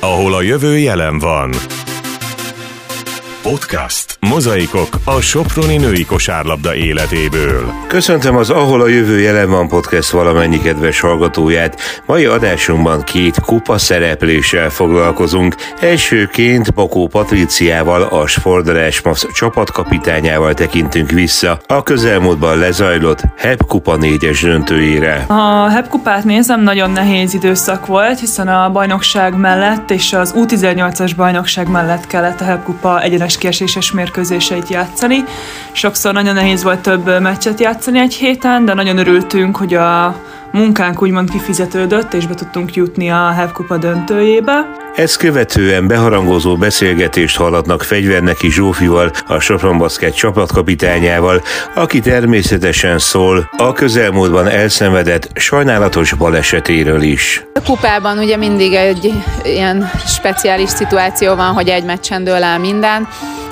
ahol 0.00 0.34
a 0.34 0.42
jövő 0.42 0.78
jelen 0.78 1.18
van. 1.18 1.54
Podcast. 3.42 4.17
Mozaikok 4.20 4.88
a 5.04 5.20
Soproni 5.20 5.76
női 5.76 6.04
kosárlabda 6.04 6.74
életéből. 6.74 7.72
Köszöntöm 7.86 8.36
az 8.36 8.50
Ahol 8.50 8.80
a 8.80 8.88
jövő 8.88 9.18
jelen 9.20 9.50
van 9.50 9.68
podcast 9.68 10.10
valamennyi 10.10 10.60
kedves 10.60 11.00
hallgatóját. 11.00 11.80
Mai 12.06 12.24
adásunkban 12.24 13.02
két 13.02 13.40
kupa 13.40 13.78
szerepléssel 13.78 14.70
foglalkozunk. 14.70 15.54
Elsőként 15.80 16.74
Bakó 16.74 17.06
Patriciával, 17.06 18.02
a 18.02 18.26
Sforderás 18.26 19.00
Masz 19.00 19.26
csapatkapitányával 19.32 20.54
tekintünk 20.54 21.10
vissza 21.10 21.60
a 21.66 21.82
közelmúltban 21.82 22.58
lezajlott 22.58 23.22
HEP 23.36 23.66
kupa 23.66 23.96
négyes 23.96 24.40
döntőjére. 24.40 25.24
A 25.28 25.68
HEP 25.68 25.88
kupát 25.88 26.24
nézem, 26.24 26.62
nagyon 26.62 26.90
nehéz 26.90 27.34
időszak 27.34 27.86
volt, 27.86 28.20
hiszen 28.20 28.48
a 28.48 28.70
bajnokság 28.70 29.36
mellett 29.36 29.90
és 29.90 30.12
az 30.12 30.34
U18-as 30.36 31.12
bajnokság 31.16 31.68
mellett 31.68 32.06
kellett 32.06 32.40
a 32.40 32.44
HEP 32.44 32.62
kupa 32.62 33.02
egyenes 33.02 33.38
kieséses 33.38 33.92
mérkőzéseit 34.18 34.68
játszani. 34.68 35.24
Sokszor 35.72 36.12
nagyon 36.12 36.34
nehéz 36.34 36.62
volt 36.62 36.78
több 36.78 37.20
meccset 37.20 37.60
játszani 37.60 37.98
egy 37.98 38.14
héten, 38.14 38.64
de 38.64 38.74
nagyon 38.74 38.98
örültünk, 38.98 39.56
hogy 39.56 39.74
a 39.74 40.14
munkánk 40.52 41.02
úgymond 41.02 41.30
kifizetődött, 41.30 42.14
és 42.14 42.26
be 42.26 42.34
tudtunk 42.34 42.74
jutni 42.74 43.10
a 43.10 43.32
HEV 43.36 43.52
Kupa 43.52 43.76
döntőjébe. 43.76 44.66
Ezt 44.96 45.16
követően 45.16 45.86
beharangozó 45.86 46.56
beszélgetést 46.56 47.36
hallatnak 47.36 47.82
Fegyverneki 47.82 48.50
Zsófival, 48.50 49.10
a 49.26 49.38
Sopron 49.38 49.78
Baszket 49.78 50.14
csapatkapitányával, 50.14 51.42
aki 51.74 52.00
természetesen 52.00 52.98
szól 52.98 53.50
a 53.56 53.72
közelmúltban 53.72 54.48
elszenvedett 54.48 55.28
sajnálatos 55.34 56.12
balesetéről 56.12 57.02
is. 57.02 57.44
A 57.54 57.62
kupában 57.62 58.18
ugye 58.18 58.36
mindig 58.36 58.72
egy 58.72 59.12
ilyen 59.44 59.90
speciális 60.06 60.70
szituáció 60.70 61.34
van, 61.34 61.52
hogy 61.52 61.68
egy 61.68 61.84
meccsen 61.84 62.24
dől 62.24 62.42
el 62.42 62.58
minden. 62.58 63.08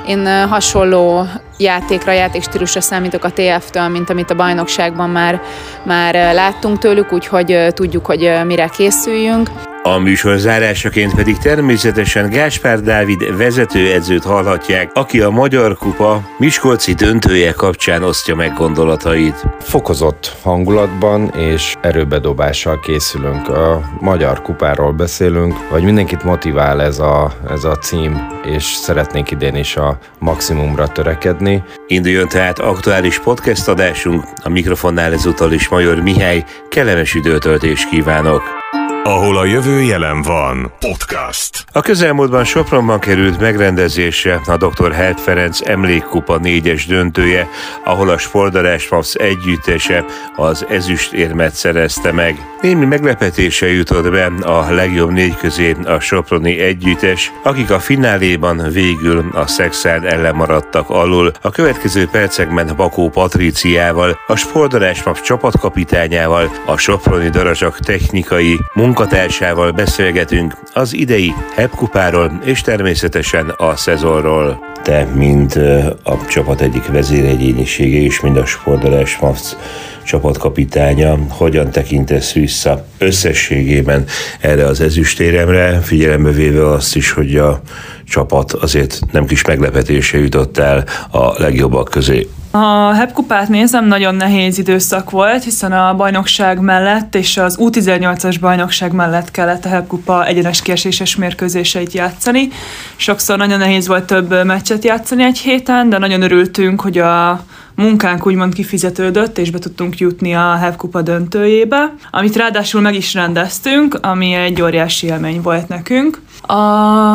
Én 0.07 0.49
hasonló 0.49 1.27
játékra, 1.59 2.13
játékstílusra 2.13 2.81
számítok 2.81 3.25
a 3.25 3.31
TF-től, 3.31 3.89
mint 3.89 4.11
amit 4.11 4.31
a 4.31 4.35
bajnokságban 4.35 5.11
már, 5.11 5.41
már 5.83 6.35
láttunk 6.35 6.79
tőlük, 6.79 7.13
úgyhogy 7.13 7.67
tudjuk, 7.75 8.07
hogy 8.07 8.33
mire 8.45 8.69
készüljünk. 8.69 9.51
A 9.87 9.99
műsor 9.99 10.37
zárásaként 10.37 11.15
pedig 11.15 11.39
természetesen 11.39 12.31
Gáspár 12.31 12.81
Dávid 12.81 13.37
vezetőedzőt 13.37 14.25
hallhatják, 14.25 14.91
aki 14.95 15.21
a 15.21 15.31
Magyar 15.31 15.77
Kupa 15.77 16.23
Miskolci 16.39 16.93
döntője 16.93 17.53
kapcsán 17.53 18.03
osztja 18.03 18.35
meg 18.35 18.53
gondolatait. 18.55 19.45
Fokozott 19.61 20.37
hangulatban 20.43 21.29
és 21.29 21.75
erőbedobással 21.81 22.81
készülünk. 22.81 23.49
A 23.49 23.81
Magyar 24.01 24.43
Kupáról 24.43 24.93
beszélünk, 24.93 25.69
vagy 25.71 25.83
mindenkit 25.83 26.25
motivál 26.25 26.83
ez 26.83 26.99
a, 26.99 27.33
ez 27.51 27.65
a 27.65 27.77
cím, 27.77 28.27
és 28.45 28.65
szeretnénk 28.65 29.31
idén 29.31 29.55
is 29.55 29.77
a 29.77 29.99
maximumra 30.19 30.87
törekedni. 30.87 31.63
Induljon 31.87 32.29
tehát 32.29 32.59
aktuális 32.59 33.19
podcast 33.19 33.69
adásunk, 33.69 34.25
a 34.43 34.49
mikrofonnál 34.49 35.13
ezúttal 35.13 35.53
is 35.53 35.69
Major 35.69 36.01
Mihály, 36.01 36.45
kellemes 36.69 37.15
időtöltés 37.15 37.87
kívánok! 37.91 38.65
Ahol 39.07 39.37
a 39.37 39.45
jövő 39.45 39.83
jelen 39.83 40.23
van. 40.23 40.73
Podcast. 40.79 41.65
A 41.73 41.81
közelmúltban 41.81 42.45
Sopronban 42.45 42.99
került 42.99 43.41
megrendezésre 43.41 44.41
a 44.47 44.57
dr. 44.57 44.93
Hert 44.93 45.21
Ferenc 45.21 45.61
emlékkupa 45.61 46.37
négyes 46.37 46.87
döntője, 46.87 47.49
ahol 47.85 48.09
a 48.09 48.19
Spordarás 48.19 48.89
Mavs 48.89 49.15
együttese 49.15 50.05
az 50.37 50.67
ezüstérmet 50.69 51.55
szerezte 51.55 52.13
meg. 52.13 52.57
Némi 52.61 52.85
meglepetése 52.85 53.73
jutott 53.73 54.11
be 54.11 54.25
a 54.43 54.71
legjobb 54.71 55.11
négy 55.11 55.37
közé 55.37 55.77
a 55.85 56.01
Soproni 56.01 56.59
együttes, 56.59 57.33
akik 57.43 57.71
a 57.71 57.79
fináléban 57.79 58.63
végül 58.73 59.25
a 59.33 59.47
Szexárd 59.47 60.05
ellen 60.05 60.35
maradtak 60.35 60.91
alul. 60.91 61.33
A 61.41 61.51
következő 61.51 62.09
percekben 62.09 62.73
Bakó 62.77 63.09
Patriciával, 63.09 64.19
a 64.27 64.37
Spordarás 64.37 65.03
Mavs 65.03 65.21
csapatkapitányával, 65.21 66.51
a 66.67 66.77
Soproni 66.77 67.29
Darazsak 67.29 67.79
technikai 67.79 68.61
munkatársával 68.97 69.71
beszélgetünk 69.71 70.57
az 70.73 70.95
idei 70.95 71.35
Hepkupáról 71.55 72.41
és 72.45 72.61
természetesen 72.61 73.49
a 73.49 73.77
szezonról. 73.77 74.61
Te, 74.83 75.05
mint 75.15 75.55
a 76.03 76.27
csapat 76.29 76.61
egyik 76.61 76.87
vezéregyénisége 76.87 77.99
és 77.99 78.21
mind 78.21 78.37
a 78.37 78.47
Sportolás 78.47 79.19
Mavs 79.19 79.57
csapatkapitánya, 80.05 81.19
hogyan 81.29 81.71
tekintesz 81.71 82.33
vissza 82.33 82.87
összességében 82.99 84.05
erre 84.41 84.65
az 84.65 84.81
ezüstéremre, 84.81 85.81
figyelembe 85.81 86.31
véve 86.31 86.71
azt 86.71 86.97
is, 86.97 87.11
hogy 87.11 87.37
a 87.37 87.61
csapat 88.09 88.53
azért 88.53 89.01
nem 89.13 89.27
kis 89.27 89.45
meglepetése 89.45 90.19
jutott 90.19 90.59
el 90.59 90.85
a 91.11 91.43
legjobbak 91.43 91.89
közé. 91.89 92.29
A 92.57 92.93
HEP 92.93 93.49
nézem, 93.49 93.87
nagyon 93.87 94.15
nehéz 94.15 94.59
időszak 94.59 95.11
volt, 95.11 95.45
hiszen 95.45 95.73
a 95.73 95.95
bajnokság 95.95 96.61
mellett 96.61 97.15
és 97.15 97.37
az 97.37 97.57
U18-as 97.61 98.37
bajnokság 98.41 98.93
mellett 98.93 99.31
kellett 99.31 99.65
a 99.65 99.69
HEP 99.69 99.87
kupa 99.87 100.27
egyenes 100.27 100.63
kieséses 100.63 101.17
mérkőzéseit 101.17 101.93
játszani. 101.93 102.49
Sokszor 102.97 103.39
nagyon 103.39 103.59
nehéz 103.59 103.87
volt 103.87 104.05
több 104.05 104.45
meccset 104.45 104.85
játszani 104.85 105.23
egy 105.23 105.39
héten, 105.39 105.89
de 105.89 105.99
nagyon 105.99 106.23
örültünk, 106.23 106.81
hogy 106.81 106.99
a 106.99 107.41
munkánk 107.75 108.27
úgymond 108.27 108.55
kifizetődött, 108.55 109.39
és 109.39 109.51
be 109.51 109.59
tudtunk 109.59 109.99
jutni 109.99 110.35
a 110.35 110.75
kupa 110.77 111.03
döntőjébe, 111.03 111.95
amit 112.11 112.37
ráadásul 112.37 112.81
meg 112.81 112.95
is 112.95 113.15
rendeztünk, 113.15 113.99
ami 114.03 114.33
egy 114.33 114.63
óriási 114.63 115.07
élmény 115.07 115.41
volt 115.43 115.69
nekünk. 115.69 116.21
A 116.43 117.15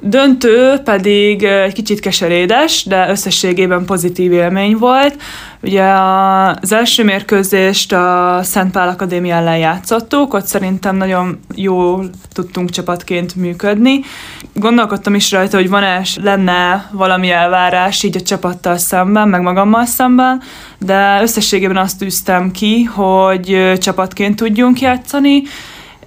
döntő 0.00 0.78
pedig 0.84 1.42
egy 1.42 1.72
kicsit 1.72 2.00
keserédes, 2.00 2.84
de 2.84 3.08
összességében 3.08 3.84
pozitív 3.84 4.32
élmény 4.32 4.76
volt. 4.76 5.16
Ugye 5.62 5.84
az 6.62 6.72
első 6.72 7.04
mérkőzést 7.04 7.92
a 7.92 8.40
Szent 8.42 8.72
Pál 8.72 8.88
Akadémia 8.88 9.34
ellen 9.34 9.58
játszottuk, 9.58 10.34
ott 10.34 10.46
szerintem 10.46 10.96
nagyon 10.96 11.40
jól 11.54 12.10
tudtunk 12.32 12.70
csapatként 12.70 13.34
működni. 13.34 14.00
Gondolkodtam 14.54 15.14
is 15.14 15.32
rajta, 15.32 15.56
hogy 15.56 15.68
van-e, 15.68 16.02
lenne 16.22 16.88
valami 16.92 17.30
elvárás 17.30 18.02
így 18.02 18.16
a 18.16 18.20
csapattal 18.20 18.76
szemben, 18.76 19.28
meg 19.28 19.40
magammal 19.40 19.84
szemben, 19.84 20.42
de 20.78 21.18
összességében 21.22 21.76
azt 21.76 21.98
tűztem 21.98 22.50
ki, 22.50 22.82
hogy 22.82 23.72
csapatként 23.78 24.36
tudjunk 24.36 24.80
játszani, 24.80 25.42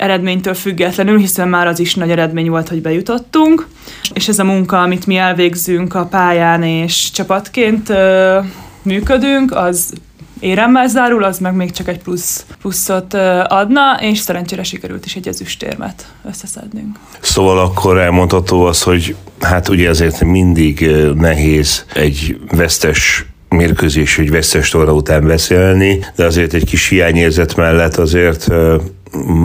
eredménytől 0.01 0.53
függetlenül, 0.53 1.17
hiszen 1.17 1.47
már 1.47 1.67
az 1.67 1.79
is 1.79 1.95
nagy 1.95 2.12
eredmény 2.12 2.50
volt, 2.50 2.69
hogy 2.69 2.81
bejutottunk. 2.81 3.67
És 4.13 4.28
ez 4.28 4.39
a 4.39 4.44
munka, 4.44 4.81
amit 4.81 5.07
mi 5.07 5.16
elvégzünk 5.16 5.95
a 5.95 6.06
pályán 6.06 6.63
és 6.63 7.12
csapatként 7.12 7.89
ö, 7.89 8.40
működünk, 8.81 9.56
az 9.56 9.94
éremmel 10.40 10.88
zárul, 10.88 11.23
az 11.23 11.40
meg 11.40 11.56
még 11.56 11.72
csak 11.72 11.88
egy 11.88 12.00
plusz, 12.00 12.45
pluszot 12.61 13.13
adna, 13.47 13.97
és 14.00 14.19
szerencsére 14.19 14.63
sikerült 14.63 15.06
is 15.06 15.16
egy 15.16 15.28
ezüstérmet 15.28 16.13
összeszednünk. 16.29 16.95
Szóval 17.19 17.59
akkor 17.59 17.97
elmondható 17.97 18.66
az, 18.66 18.81
hogy 18.81 19.16
hát 19.40 19.67
ugye 19.67 19.90
azért 19.90 20.23
mindig 20.23 20.90
nehéz 21.16 21.85
egy 21.94 22.38
vesztes 22.51 23.25
mérkőzés, 23.50 24.16
hogy 24.16 24.31
vesztes 24.31 24.69
torna 24.69 24.94
után 24.94 25.28
beszélni, 25.28 26.06
de 26.16 26.25
azért 26.25 26.53
egy 26.53 26.66
kis 26.66 26.88
hiányérzet 26.88 27.56
mellett 27.56 27.95
azért 27.95 28.47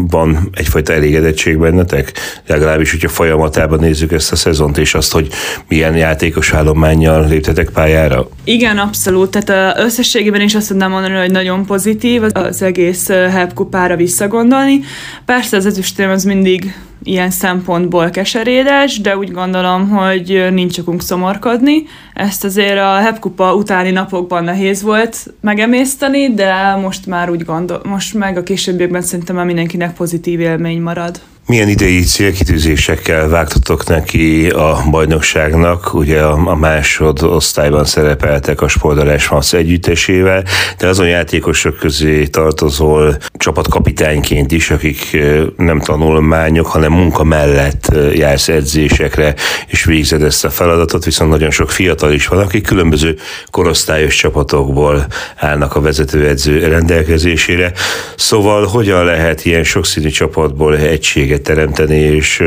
van 0.08 0.48
egyfajta 0.52 0.92
elégedettség 0.92 1.58
bennetek? 1.58 2.12
Legalábbis, 2.46 2.90
hogyha 2.90 3.08
folyamatában 3.08 3.78
nézzük 3.78 4.12
ezt 4.12 4.32
a 4.32 4.36
szezont, 4.36 4.78
és 4.78 4.94
azt, 4.94 5.12
hogy 5.12 5.28
milyen 5.68 5.96
játékos 5.96 6.52
állományjal 6.52 7.28
léptetek 7.28 7.70
pályára? 7.70 8.28
Igen, 8.44 8.78
abszolút. 8.78 9.40
Tehát 9.40 9.78
összességében 9.78 10.40
is 10.40 10.54
azt 10.54 10.68
tudnám 10.68 10.90
mondani, 10.90 11.14
hogy 11.14 11.30
nagyon 11.30 11.66
pozitív 11.66 12.22
az 12.32 12.62
egész 12.62 13.08
Help 13.08 13.52
kupára 13.54 13.96
visszagondolni. 13.96 14.80
Persze 15.24 15.56
az 15.56 15.66
ezüstérem 15.66 16.10
az 16.10 16.24
mindig 16.24 16.74
ilyen 17.02 17.30
szempontból 17.30 18.10
keserédes, 18.10 19.00
de 19.00 19.16
úgy 19.16 19.30
gondolom, 19.30 19.88
hogy 19.88 20.46
nincs 20.52 20.78
okunk 20.78 21.02
szomorkodni. 21.02 21.82
Ezt 22.16 22.44
azért 22.44 22.78
a 22.78 22.94
Hepkupa 22.94 23.54
utáni 23.54 23.90
napokban 23.90 24.44
nehéz 24.44 24.82
volt 24.82 25.34
megemészteni, 25.40 26.34
de 26.34 26.74
most 26.74 27.06
már 27.06 27.30
úgy 27.30 27.44
gondol, 27.44 27.80
most 27.84 28.14
meg 28.14 28.36
a 28.36 28.42
későbbiekben 28.42 29.02
szerintem 29.02 29.36
már 29.36 29.44
mindenkinek 29.44 29.94
pozitív 29.94 30.40
élmény 30.40 30.80
marad. 30.80 31.20
Milyen 31.48 31.68
idei 31.68 32.02
célkitűzésekkel 32.02 33.28
vágtatok 33.28 33.86
neki 33.86 34.48
a 34.48 34.82
bajnokságnak? 34.90 35.94
Ugye 35.94 36.22
a, 36.22 36.50
a 36.50 36.54
másod 36.54 37.22
osztályban 37.22 37.84
szerepeltek 37.84 38.60
a 38.60 38.68
Spordarás 38.68 39.28
Masz 39.28 39.52
együttesével, 39.52 40.44
de 40.78 40.88
azon 40.88 41.08
játékosok 41.08 41.76
közé 41.76 42.26
tartozol 42.26 43.16
csapatkapitányként 43.32 44.52
is, 44.52 44.70
akik 44.70 45.18
nem 45.56 45.80
tanulmányok, 45.80 46.66
hanem 46.66 46.92
munka 46.92 47.24
mellett 47.24 47.92
jársz 48.12 48.48
edzésekre, 48.48 49.34
és 49.66 49.84
végzed 49.84 50.22
ezt 50.22 50.44
a 50.44 50.50
feladatot, 50.50 51.04
viszont 51.04 51.30
nagyon 51.30 51.50
sok 51.50 51.70
fiatal 51.70 52.12
is 52.12 52.26
van, 52.26 52.38
akik 52.38 52.66
különböző 52.66 53.16
korosztályos 53.50 54.16
csapatokból 54.16 55.06
állnak 55.36 55.76
a 55.76 55.80
vezetőedző 55.80 56.66
rendelkezésére. 56.66 57.72
Szóval 58.16 58.66
hogyan 58.66 59.04
lehet 59.04 59.44
ilyen 59.44 59.64
sokszínű 59.64 60.08
csapatból 60.08 60.76
egységet 60.76 61.34
lehetőséget 61.36 61.42
teremteni, 61.42 62.16
és 62.16 62.42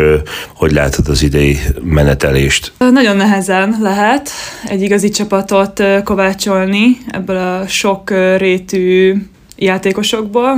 hogy 0.55 0.71
látod 0.71 1.07
az 1.07 1.23
idei 1.23 1.57
menetelést? 1.83 2.71
Nagyon 2.77 3.15
nehezen 3.15 3.75
lehet 3.81 4.29
egy 4.67 4.81
igazi 4.81 5.09
csapatot 5.09 5.83
kovácsolni 6.03 6.97
ebből 7.11 7.37
a 7.37 7.67
sok 7.67 8.09
rétű 8.37 9.15
játékosokból, 9.55 10.55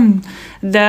de 0.60 0.88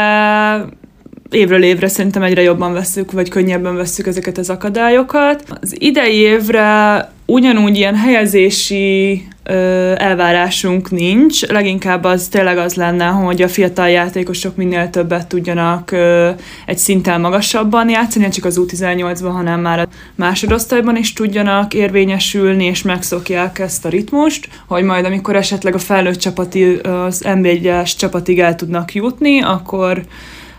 évről 1.30 1.62
évre 1.62 1.88
szerintem 1.88 2.22
egyre 2.22 2.42
jobban 2.42 2.72
veszük, 2.72 3.12
vagy 3.12 3.28
könnyebben 3.28 3.76
veszük 3.76 4.06
ezeket 4.06 4.38
az 4.38 4.50
akadályokat. 4.50 5.44
Az 5.60 5.74
idei 5.78 6.16
évre 6.16 7.10
ugyanúgy 7.26 7.76
ilyen 7.76 7.96
helyezési 7.96 9.22
ö, 9.42 9.92
elvárásunk 9.96 10.90
nincs, 10.90 11.46
leginkább 11.46 12.04
az 12.04 12.28
tényleg 12.28 12.58
az 12.58 12.74
lenne, 12.74 13.06
hogy 13.06 13.42
a 13.42 13.48
fiatal 13.48 13.88
játékosok 13.88 14.56
minél 14.56 14.90
többet 14.90 15.26
tudjanak 15.26 15.90
ö, 15.90 16.30
egy 16.66 16.78
szinten 16.78 17.20
magasabban 17.20 17.88
játszani, 17.88 18.24
nem 18.24 18.32
csak 18.32 18.44
az 18.44 18.60
U18-ban, 18.60 19.30
hanem 19.32 19.60
már 19.60 19.78
a 19.78 19.88
másodosztályban 20.14 20.96
is 20.96 21.12
tudjanak 21.12 21.74
érvényesülni, 21.74 22.64
és 22.64 22.82
megszokják 22.82 23.58
ezt 23.58 23.84
a 23.84 23.88
ritmust, 23.88 24.48
hogy 24.66 24.82
majd 24.82 25.04
amikor 25.04 25.36
esetleg 25.36 25.74
a 25.74 25.78
felnőtt 25.78 26.18
csapati, 26.18 26.74
az 26.74 27.22
NB1-es 27.24 27.96
csapatig 27.96 28.40
el 28.40 28.54
tudnak 28.54 28.94
jutni, 28.94 29.42
akkor 29.42 30.02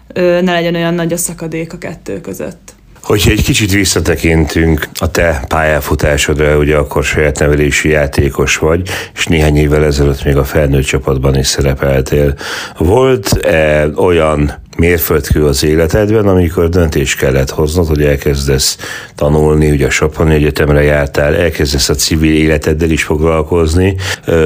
ö, 0.07 0.41
ne 0.41 0.51
legyen 0.51 0.75
olyan 0.75 0.93
nagy 0.93 1.13
a 1.13 1.17
szakadék 1.17 1.73
a 1.73 1.77
kettő 1.77 2.21
között. 2.21 2.73
Hogyha 3.03 3.31
egy 3.31 3.43
kicsit 3.43 3.71
visszatekintünk 3.71 4.87
a 4.99 5.11
te 5.11 5.43
pályafutásodra, 5.47 6.57
ugye 6.57 6.75
akkor 6.75 7.03
saját 7.03 7.39
nevelési 7.39 7.89
játékos 7.89 8.57
vagy, 8.57 8.89
és 9.15 9.25
néhány 9.25 9.57
évvel 9.57 9.85
ezelőtt 9.85 10.23
még 10.23 10.37
a 10.37 10.43
felnőtt 10.43 10.85
csapatban 10.85 11.37
is 11.37 11.47
szerepeltél. 11.47 12.33
Volt-e 12.77 13.87
olyan 13.95 14.61
mérföldkő 14.77 15.45
az 15.45 15.63
életedben, 15.63 16.27
amikor 16.27 16.69
döntés 16.69 17.15
kellett 17.15 17.49
hoznod, 17.49 17.87
hogy 17.87 18.03
elkezdesz 18.03 18.77
tanulni, 19.15 19.71
ugye 19.71 19.85
a 19.85 19.89
Soproni 19.89 20.33
Egyetemre 20.33 20.83
jártál, 20.83 21.35
elkezdesz 21.35 21.89
a 21.89 21.95
civil 21.95 22.33
életeddel 22.33 22.89
is 22.89 23.03
foglalkozni, 23.03 23.95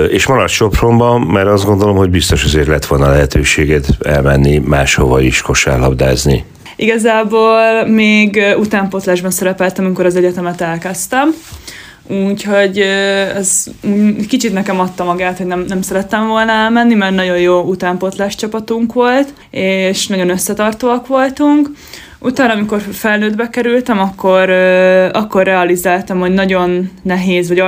és 0.09 0.27
maradsz 0.27 0.51
Sopronban, 0.51 1.21
mert 1.21 1.48
azt 1.48 1.65
gondolom, 1.65 1.95
hogy 1.95 2.09
biztos 2.09 2.44
azért 2.44 2.68
lett 2.68 2.86
volna 2.86 3.09
lehetőséged 3.09 3.86
elmenni 4.00 4.57
máshova 4.57 5.21
is 5.21 5.42
kosárlabdázni. 5.42 6.45
Igazából 6.79 7.85
még 7.85 8.44
utánpótlásban 8.57 9.31
szerepeltem, 9.31 9.85
amikor 9.85 10.06
az 10.06 10.15
egyetemet 10.15 10.62
elkezdtem. 10.62 11.33
Úgyhogy 12.07 12.79
ez 13.35 13.63
kicsit 14.27 14.53
nekem 14.53 14.79
adta 14.79 15.03
magát, 15.03 15.38
hogy 15.38 15.45
nem, 15.45 15.65
nem 15.68 15.81
szerettem 15.81 16.27
volna 16.27 16.51
elmenni, 16.51 16.94
mert 16.94 17.15
nagyon 17.15 17.39
jó 17.39 17.62
utánpótlás 17.62 18.35
csapatunk 18.35 18.94
volt, 18.94 19.33
és 19.51 20.07
nagyon 20.07 20.29
összetartóak 20.29 21.07
voltunk. 21.07 21.69
Utána, 22.19 22.53
amikor 22.53 22.81
felnőttbe 22.91 23.49
kerültem, 23.49 23.99
akkor, 23.99 24.49
akkor 25.11 25.43
realizáltam, 25.43 26.19
hogy 26.19 26.33
nagyon 26.33 26.89
nehéz, 27.01 27.47
vagy 27.47 27.63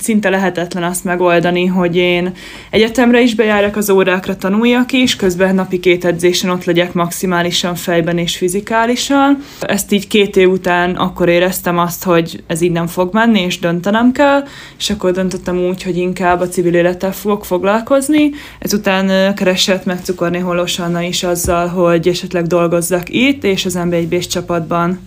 szinte 0.00 0.28
lehetetlen 0.28 0.82
azt 0.82 1.04
megoldani, 1.04 1.66
hogy 1.66 1.96
én 1.96 2.32
egyetemre 2.70 3.20
is 3.20 3.34
bejárok 3.34 3.76
az 3.76 3.90
órákra, 3.90 4.36
tanuljak 4.36 4.92
is, 4.92 5.16
közben 5.16 5.54
napi 5.54 5.80
két 5.80 6.04
edzésen 6.04 6.50
ott 6.50 6.64
legyek 6.64 6.92
maximálisan 6.92 7.74
fejben 7.74 8.18
és 8.18 8.36
fizikálisan. 8.36 9.38
Ezt 9.60 9.92
így 9.92 10.06
két 10.06 10.36
év 10.36 10.50
után 10.50 10.90
akkor 10.90 11.28
éreztem 11.28 11.78
azt, 11.78 12.04
hogy 12.04 12.42
ez 12.46 12.60
így 12.60 12.72
nem 12.72 12.86
fog 12.86 13.12
menni, 13.12 13.40
és 13.40 13.58
döntenem 13.58 14.12
kell, 14.12 14.44
és 14.78 14.90
akkor 14.90 15.10
döntöttem 15.10 15.58
úgy, 15.58 15.82
hogy 15.82 15.96
inkább 15.96 16.40
a 16.40 16.48
civil 16.48 16.74
élettel 16.74 17.12
fogok 17.12 17.44
foglalkozni. 17.44 18.30
Ezután 18.58 19.34
keresett 19.34 19.84
meg 19.84 20.00
Cukorné 20.02 20.38
Holos 20.38 20.78
Anna 20.78 21.02
is 21.02 21.22
azzal, 21.22 21.66
hogy 21.66 22.08
esetleg 22.08 22.46
dolgozzak 22.46 23.08
itt, 23.08 23.44
és 23.44 23.64
az 23.64 23.76
ember 23.76 23.91
egy 23.96 24.26
csapatban 24.28 25.00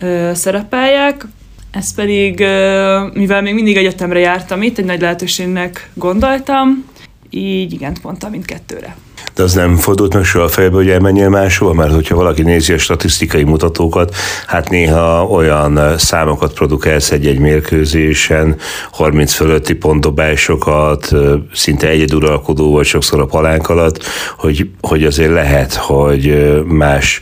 ö, 0.00 0.30
szerepeljek. 0.34 1.26
Ez 1.70 1.94
pedig, 1.94 2.40
ö, 2.40 3.06
mivel 3.12 3.42
még 3.42 3.54
mindig 3.54 3.76
egyetemre 3.76 4.18
jártam 4.18 4.62
itt, 4.62 4.78
egy 4.78 4.84
nagy 4.84 5.00
lehetőségnek 5.00 5.90
gondoltam, 5.94 6.84
így 7.30 7.72
igent 7.72 8.02
mondtam 8.02 8.30
mindkettőre. 8.30 8.96
De 9.34 9.42
az 9.42 9.52
nem 9.54 9.76
fordult 9.76 10.14
meg 10.14 10.24
soha 10.24 10.44
a 10.44 10.48
fejbe, 10.48 10.74
hogy 10.74 10.88
elmenjél 10.88 11.28
máshova? 11.28 11.72
Mert 11.72 11.92
hogyha 11.92 12.14
valaki 12.14 12.42
nézi 12.42 12.72
a 12.72 12.78
statisztikai 12.78 13.42
mutatókat, 13.42 14.14
hát 14.46 14.70
néha 14.70 15.26
olyan 15.26 15.98
számokat 15.98 16.52
produkálsz 16.52 17.10
egy-egy 17.10 17.38
mérkőzésen, 17.38 18.56
30 18.90 19.32
fölötti 19.32 19.74
pontdobásokat, 19.74 21.12
szinte 21.52 21.88
egyeduralkodó 21.88 22.72
vagy 22.72 22.86
sokszor 22.86 23.20
a 23.20 23.26
palánk 23.26 23.68
alatt, 23.68 24.04
hogy, 24.36 24.70
hogy 24.80 25.04
azért 25.04 25.32
lehet, 25.32 25.74
hogy 25.74 26.52
más 26.64 27.20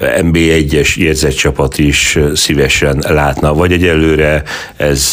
NB1-es 0.00 0.96
érzett 0.96 1.34
csapat 1.34 1.78
is 1.78 2.18
szívesen 2.34 3.04
látna, 3.08 3.54
vagy 3.54 3.72
egyelőre 3.72 4.42
ez 4.76 5.12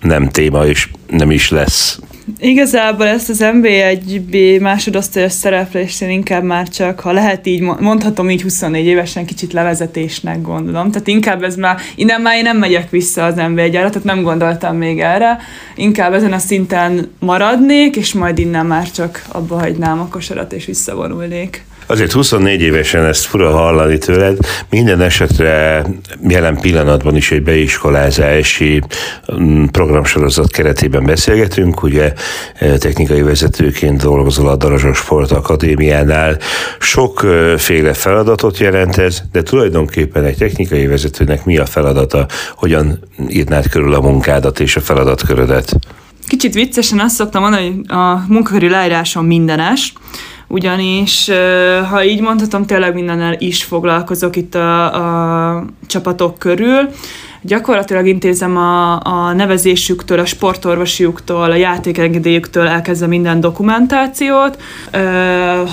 nem 0.00 0.28
téma, 0.28 0.66
és 0.66 0.88
nem 1.08 1.30
is 1.30 1.50
lesz 1.50 1.98
Igazából 2.38 3.06
ezt 3.06 3.28
az 3.28 3.38
MB1B 3.42 4.60
másodosztályos 4.60 5.32
szereplést 5.32 6.02
én 6.02 6.10
inkább 6.10 6.42
már 6.42 6.68
csak, 6.68 7.00
ha 7.00 7.12
lehet 7.12 7.46
így, 7.46 7.60
mondhatom 7.60 8.30
így 8.30 8.42
24 8.42 8.84
évesen 8.84 9.24
kicsit 9.24 9.52
levezetésnek 9.52 10.42
gondolom. 10.42 10.90
Tehát 10.90 11.06
inkább 11.06 11.42
ez 11.42 11.56
már, 11.56 11.80
innen 11.94 12.20
már 12.20 12.36
én 12.36 12.42
nem 12.42 12.56
megyek 12.56 12.90
vissza 12.90 13.24
az 13.24 13.34
mb 13.34 13.58
1 13.58 13.72
tehát 13.72 14.04
nem 14.04 14.22
gondoltam 14.22 14.76
még 14.76 15.00
erre. 15.00 15.38
Inkább 15.74 16.12
ezen 16.12 16.32
a 16.32 16.38
szinten 16.38 17.10
maradnék, 17.18 17.96
és 17.96 18.12
majd 18.12 18.38
innen 18.38 18.66
már 18.66 18.90
csak 18.90 19.24
abba 19.28 19.58
hagynám 19.58 20.00
a 20.00 20.08
kosarat, 20.08 20.52
és 20.52 20.64
visszavonulnék. 20.64 21.64
Azért 21.86 22.12
24 22.12 22.60
évesen 22.60 23.04
ezt 23.04 23.24
fura 23.24 23.50
hallani 23.50 23.98
tőled. 23.98 24.38
Minden 24.70 25.00
esetre 25.00 25.84
jelen 26.28 26.60
pillanatban 26.60 27.16
is 27.16 27.30
egy 27.30 27.42
beiskolázási 27.42 28.82
mm, 29.34 29.64
programsorozat 29.64 30.50
keretében 30.50 31.04
beszélgetünk. 31.04 31.82
Ugye 31.82 32.12
e, 32.54 32.78
technikai 32.78 33.22
vezetőként 33.22 34.02
dolgozol 34.02 34.48
a 34.48 34.56
Darazsok 34.56 34.94
Sport 34.94 35.30
Akadémiánál. 35.30 36.38
Sokféle 36.78 37.94
feladatot 37.94 38.58
jelent 38.58 38.96
ez, 38.96 39.22
de 39.32 39.42
tulajdonképpen 39.42 40.24
egy 40.24 40.36
technikai 40.36 40.86
vezetőnek 40.86 41.44
mi 41.44 41.58
a 41.58 41.66
feladata? 41.66 42.26
Hogyan 42.56 42.98
írnád 43.28 43.68
körül 43.68 43.94
a 43.94 44.00
munkádat 44.00 44.60
és 44.60 44.76
a 44.76 44.80
feladatkörödet? 44.80 45.76
Kicsit 46.26 46.54
viccesen 46.54 47.00
azt 47.00 47.14
szoktam 47.14 47.42
mondani, 47.42 47.68
hogy 47.68 47.96
a 47.96 48.24
munkaköri 48.28 48.68
leíráson 48.68 49.24
mindenes, 49.24 49.92
ugyanis 50.48 51.30
ha 51.90 52.04
így 52.04 52.20
mondhatom, 52.20 52.66
tényleg 52.66 52.94
mindennel 52.94 53.36
is 53.38 53.64
foglalkozok 53.64 54.36
itt 54.36 54.54
a, 54.54 54.94
a 55.56 55.64
csapatok 55.86 56.38
körül. 56.38 56.88
Gyakorlatilag 57.42 58.06
intézem 58.06 58.56
a, 58.56 59.00
a 59.02 59.32
nevezésüktől, 59.32 60.18
a 60.18 60.24
sportorvosiuktól, 60.24 61.50
a 61.50 61.54
játékengedélyüktől 61.54 62.66
elkezdve 62.66 63.06
minden 63.06 63.40
dokumentációt. 63.40 64.58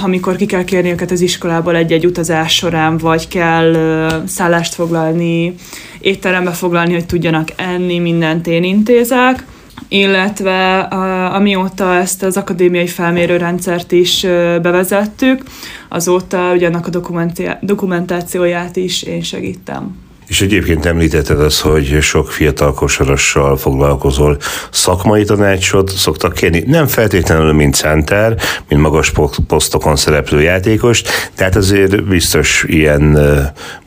Amikor 0.04 0.36
ki 0.36 0.46
kell 0.46 0.64
kérni 0.64 0.92
őket 0.92 1.12
az 1.12 1.22
iskolából 1.22 1.76
egy-egy 1.76 2.06
utazás 2.06 2.54
során, 2.54 2.98
vagy 2.98 3.28
kell 3.28 3.76
szállást 4.26 4.74
foglalni, 4.74 5.56
étterembe 6.00 6.52
foglalni, 6.52 6.94
hogy 6.94 7.06
tudjanak 7.06 7.48
enni, 7.56 8.00
mindent 8.00 8.48
én 8.48 8.64
intézek 8.64 9.46
illetve 9.88 10.80
amióta 11.34 11.96
ezt 11.96 12.24
az 12.24 12.38
akadémiai 12.38 12.88
felmérőrendszert 12.88 13.92
is 13.92 14.22
bevezettük, 14.62 15.44
azóta 15.90 16.52
ugyanak 16.54 16.88
a 16.88 17.18
dokumentációját 17.62 18.76
is 18.76 19.04
én 19.04 19.22
segítem. 19.22 20.10
És 20.28 20.42
egyébként 20.42 20.86
említetted 20.86 21.40
az, 21.40 21.60
hogy 21.60 21.98
sok 22.02 22.32
fiatal 22.32 22.74
kosarassal 22.74 23.58
foglalkozol. 23.58 24.38
Szakmai 24.70 25.24
tanácsot 25.24 25.90
szoktak 25.90 26.34
kérni, 26.34 26.64
nem 26.68 26.88
feltétlenül 26.88 27.54
mint 27.54 27.76
center, 27.76 28.38
mint 28.68 28.82
magas 28.82 29.12
posztokon 29.48 29.96
szereplő 29.96 30.42
játékos, 30.42 31.02
tehát 31.36 31.56
azért 31.56 32.04
biztos 32.04 32.64
ilyen 32.68 33.18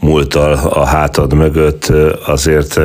múltal 0.01 0.53
a 0.53 0.85
hátad 0.85 1.35
mögött 1.35 1.93
azért 2.27 2.81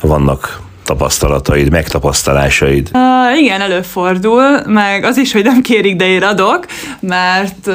vannak 0.00 0.60
tapasztalataid, 0.88 1.70
megtapasztalásaid? 1.70 2.90
Uh, 2.92 3.38
igen, 3.38 3.60
előfordul, 3.60 4.60
meg 4.66 5.04
az 5.04 5.16
is, 5.16 5.32
hogy 5.32 5.44
nem 5.44 5.62
kérik, 5.62 5.96
de 5.96 6.06
én 6.06 6.22
adok, 6.22 6.66
mert 7.00 7.66
uh, 7.66 7.74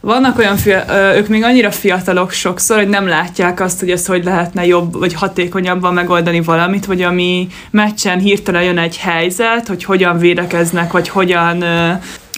vannak 0.00 0.38
olyan, 0.38 0.56
fia, 0.56 0.84
ők 1.16 1.28
még 1.28 1.42
annyira 1.42 1.70
fiatalok 1.70 2.30
sokszor, 2.30 2.76
hogy 2.76 2.88
nem 2.88 3.08
látják 3.08 3.60
azt, 3.60 3.80
hogy 3.80 3.90
ez 3.90 4.06
hogy 4.06 4.24
lehetne 4.24 4.66
jobb 4.66 4.98
vagy 4.98 5.14
hatékonyabban 5.14 5.94
megoldani 5.94 6.40
valamit, 6.40 6.86
vagy 6.86 7.02
ami 7.02 7.48
meccsen 7.70 8.18
hirtelen 8.18 8.62
jön 8.62 8.78
egy 8.78 8.96
helyzet, 8.96 9.66
hogy 9.66 9.84
hogyan 9.84 10.18
védekeznek, 10.18 10.92
vagy 10.92 11.08
hogyan 11.08 11.64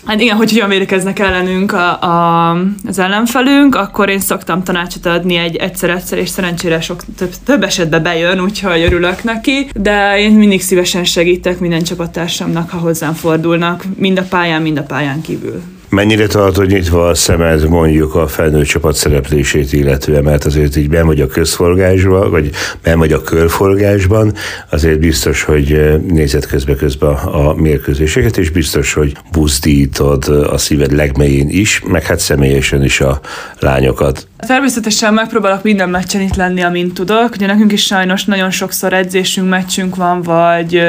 Hát 0.07 0.21
igen, 0.21 0.37
hogy 0.37 0.51
hogyan 0.51 0.69
védekeznek 0.69 1.19
ellenünk 1.19 1.73
a, 1.73 2.03
a, 2.03 2.51
az 2.87 2.99
ellenfelünk, 2.99 3.75
akkor 3.75 4.09
én 4.09 4.21
szoktam 4.21 4.63
tanácsot 4.63 5.07
adni 5.07 5.37
egy 5.37 5.57
egyszer-egyszer, 5.57 6.19
és 6.19 6.29
szerencsére 6.29 6.81
sok 6.81 7.01
több, 7.17 7.33
több 7.45 7.63
esetben 7.63 8.03
bejön, 8.03 8.41
úgyhogy 8.41 8.83
örülök 8.83 9.23
neki, 9.23 9.69
de 9.75 10.19
én 10.19 10.33
mindig 10.33 10.63
szívesen 10.63 11.05
segítek 11.05 11.59
minden 11.59 11.83
csapattársamnak, 11.83 12.71
ha 12.71 12.79
hozzám 12.79 13.15
fordulnak, 13.15 13.85
mind 13.97 14.19
a 14.19 14.23
pályán, 14.23 14.63
mind 14.63 14.79
a 14.79 14.83
pályán 14.83 15.21
kívül. 15.21 15.63
Mennyire 15.89 16.27
tartod 16.27 16.67
nyitva 16.67 17.09
a 17.09 17.15
szemed 17.15 17.69
mondjuk 17.69 18.15
a 18.15 18.29
felnőtt 18.29 18.67
csapat 18.67 18.95
szereplését 18.95 19.73
illetően, 19.73 20.23
mert 20.23 20.45
azért 20.45 20.77
így 20.77 20.89
ben 20.89 21.07
vagy 21.07 21.21
a 21.21 21.27
közforgásban, 21.27 22.31
vagy 22.31 22.51
ben 22.83 22.99
vagy 22.99 23.13
a 23.13 23.23
körforgásban, 23.23 24.35
azért 24.71 24.99
biztos, 24.99 25.43
hogy 25.43 26.01
nézed 26.09 26.47
közbe 26.47 26.75
közben 26.75 27.15
a 27.15 27.55
mérkőzéseket, 27.55 28.39
és 28.39 28.51
biztos, 28.51 28.93
hogy 28.93 29.17
buzdítod 29.33 30.29
a 30.29 30.59
szíved 30.59 30.93
legmélyén 30.93 31.49
is, 31.49 31.83
meg 31.87 32.05
hát 32.05 32.19
személyesen 32.19 32.85
is 32.85 33.01
a 33.01 33.21
lányokat. 33.59 34.27
Természetesen 34.37 35.15
megpróbálok 35.15 35.63
minden 35.63 35.91
meccsen 35.91 36.21
itt 36.21 36.35
lenni, 36.37 36.63
amint 36.63 36.95
tudok. 36.95 37.35
Ugye 37.35 37.47
nekünk 37.47 37.73
is 37.73 37.85
sajnos 37.85 38.25
nagyon 38.25 38.51
sokszor 38.51 38.93
edzésünk, 38.93 39.49
meccsünk 39.49 39.97
van, 39.97 40.23
vagy 40.23 40.83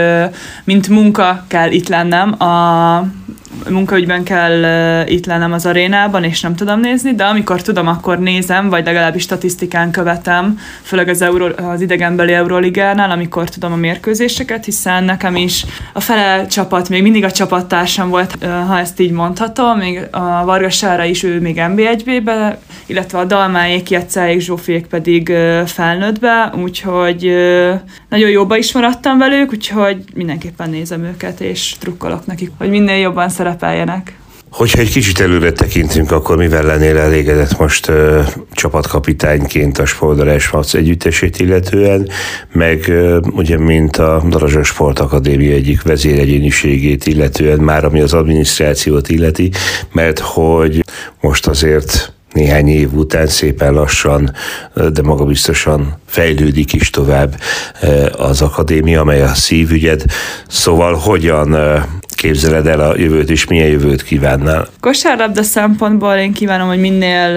mint 0.63 0.87
munka 0.87 1.45
kell 1.47 1.71
itt 1.71 1.87
lennem. 1.87 2.41
A 2.41 3.05
munkaügyben 3.69 4.23
kell 4.23 4.63
itt 5.05 5.25
lennem 5.25 5.53
az 5.53 5.65
arénában, 5.65 6.23
és 6.23 6.41
nem 6.41 6.55
tudom 6.55 6.79
nézni, 6.79 7.15
de 7.15 7.23
amikor 7.23 7.61
tudom, 7.61 7.87
akkor 7.87 8.19
nézem, 8.19 8.69
vagy 8.69 8.85
legalábbis 8.85 9.21
statisztikán 9.21 9.91
követem, 9.91 10.59
főleg 10.81 11.07
az, 11.07 11.21
Euró, 11.21 11.47
az 11.71 11.81
idegenbeli 11.81 12.33
Euróligánál, 12.33 13.11
amikor 13.11 13.49
tudom 13.49 13.71
a 13.71 13.75
mérkőzéseket, 13.75 14.65
hiszen 14.65 15.03
nekem 15.03 15.35
is 15.35 15.65
a 15.93 15.99
fele 15.99 16.45
csapat, 16.45 16.89
még 16.89 17.01
mindig 17.01 17.23
a 17.23 17.31
csapattársam 17.31 18.09
volt, 18.09 18.37
ha 18.67 18.79
ezt 18.79 18.99
így 18.99 19.11
mondhatom, 19.11 19.77
még 19.77 20.07
a 20.11 20.45
Vargasára 20.45 21.03
is 21.03 21.23
ő 21.23 21.39
még 21.39 21.55
NB1-be, 21.59 22.57
illetve 22.85 23.19
a 23.19 23.25
Dalmáék, 23.37 23.89
Jacáék, 23.89 24.39
Zsófiék 24.39 24.85
pedig 24.85 25.33
felnőttbe, 25.65 26.53
úgyhogy 26.63 27.21
nagyon 28.09 28.29
jóba 28.29 28.57
is 28.57 28.73
maradtam 28.73 29.17
velük, 29.17 29.51
úgyhogy 29.51 29.97
mindenképpen 30.13 30.69
nézem 30.69 31.03
őket, 31.03 31.41
és 31.41 31.75
trukkolok 31.79 32.25
nekik, 32.25 32.51
hogy 32.57 32.69
minél 32.69 32.97
jobban 32.97 33.29
szerepeljenek. 33.29 34.17
Hogyha 34.51 34.79
egy 34.79 34.91
kicsit 34.91 35.19
előre 35.19 35.51
tekintünk, 35.51 36.11
akkor 36.11 36.37
mivel 36.37 36.63
lennél 36.63 36.97
elégedett 36.97 37.57
most 37.57 37.87
ö, 37.87 38.21
csapatkapitányként 38.51 39.77
a 39.77 39.85
Spolder 39.85 40.27
Esmac 40.27 40.73
együttesét 40.73 41.39
illetően, 41.39 42.09
meg 42.51 42.87
ö, 42.87 43.19
ugye 43.31 43.57
mint 43.57 43.97
a 43.97 44.23
Darazsa 44.29 44.63
Sportakadémia 44.63 45.53
egyik 45.53 45.81
vezéregyéniségét 45.81 47.05
illetően, 47.05 47.59
már 47.59 47.85
ami 47.85 48.01
az 48.01 48.13
adminisztrációt 48.13 49.09
illeti, 49.09 49.51
mert 49.91 50.19
hogy 50.19 50.83
most 51.21 51.47
azért 51.47 52.15
néhány 52.37 52.67
év 52.67 52.93
után 52.93 53.27
szépen 53.27 53.73
lassan, 53.73 54.31
de 54.73 55.01
magabiztosan 55.01 55.97
fejlődik 56.05 56.73
is 56.73 56.89
tovább 56.89 57.35
az 58.11 58.41
akadémia, 58.41 59.01
amely 59.01 59.21
a 59.21 59.33
szívügyed. 59.33 60.03
Szóval 60.47 60.93
hogyan 60.93 61.57
képzeled 62.09 62.67
el 62.67 62.79
a 62.79 62.97
jövőt, 62.97 63.29
és 63.29 63.47
milyen 63.47 63.67
jövőt 63.67 64.03
kívánnál? 64.03 64.67
Kosárlabda 64.79 65.43
szempontból 65.43 66.13
én 66.13 66.33
kívánom, 66.33 66.67
hogy 66.67 66.79
minél 66.79 67.33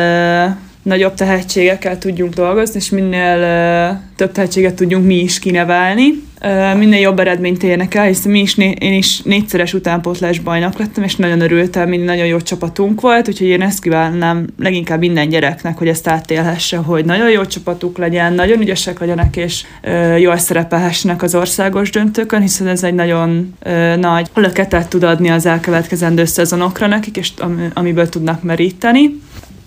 nagyobb 0.82 1.14
tehetségekkel 1.14 1.98
tudjunk 1.98 2.34
dolgozni, 2.34 2.80
és 2.80 2.90
minél 2.90 3.36
uh, 3.38 3.98
több 4.16 4.32
tehetséget 4.32 4.74
tudjunk 4.74 5.06
mi 5.06 5.14
is 5.14 5.38
kinevelni. 5.38 6.28
Uh, 6.44 6.78
minél 6.78 7.00
jobb 7.00 7.18
eredményt 7.18 7.62
érnek 7.62 7.94
el, 7.94 8.06
hiszen 8.06 8.30
mi 8.30 8.40
is, 8.40 8.54
né- 8.54 8.82
én 8.82 8.92
is 8.92 9.22
négyszeres 9.22 9.74
utánpótlás 9.74 10.38
bajnok 10.38 10.78
lettem, 10.78 11.04
és 11.04 11.16
nagyon 11.16 11.40
örültem, 11.40 11.88
mind 11.88 12.04
nagyon 12.04 12.26
jó 12.26 12.40
csapatunk 12.40 13.00
volt, 13.00 13.28
úgyhogy 13.28 13.46
én 13.46 13.62
ezt 13.62 13.82
kívánnám 13.82 14.46
leginkább 14.58 14.98
minden 14.98 15.28
gyereknek, 15.28 15.78
hogy 15.78 15.88
ezt 15.88 16.08
átélhesse, 16.08 16.76
hogy 16.76 17.04
nagyon 17.04 17.30
jó 17.30 17.44
csapatuk 17.44 17.98
legyen, 17.98 18.32
nagyon 18.32 18.60
ügyesek 18.60 18.98
legyenek, 18.98 19.36
és 19.36 19.64
uh, 19.84 20.20
jól 20.20 20.36
szerepelhessenek 20.36 21.22
az 21.22 21.34
országos 21.34 21.90
döntőkön, 21.90 22.40
hiszen 22.40 22.66
ez 22.66 22.82
egy 22.82 22.94
nagyon 22.94 23.54
uh, 23.66 23.96
nagy 23.96 24.26
löketet 24.34 24.88
tud 24.88 25.02
adni 25.02 25.30
az 25.30 25.46
elkövetkezendő 25.46 26.24
szezonokra 26.24 26.86
nekik, 26.86 27.16
és 27.16 27.30
am- 27.38 27.70
amiből 27.74 28.08
tudnak 28.08 28.42
meríteni 28.42 29.20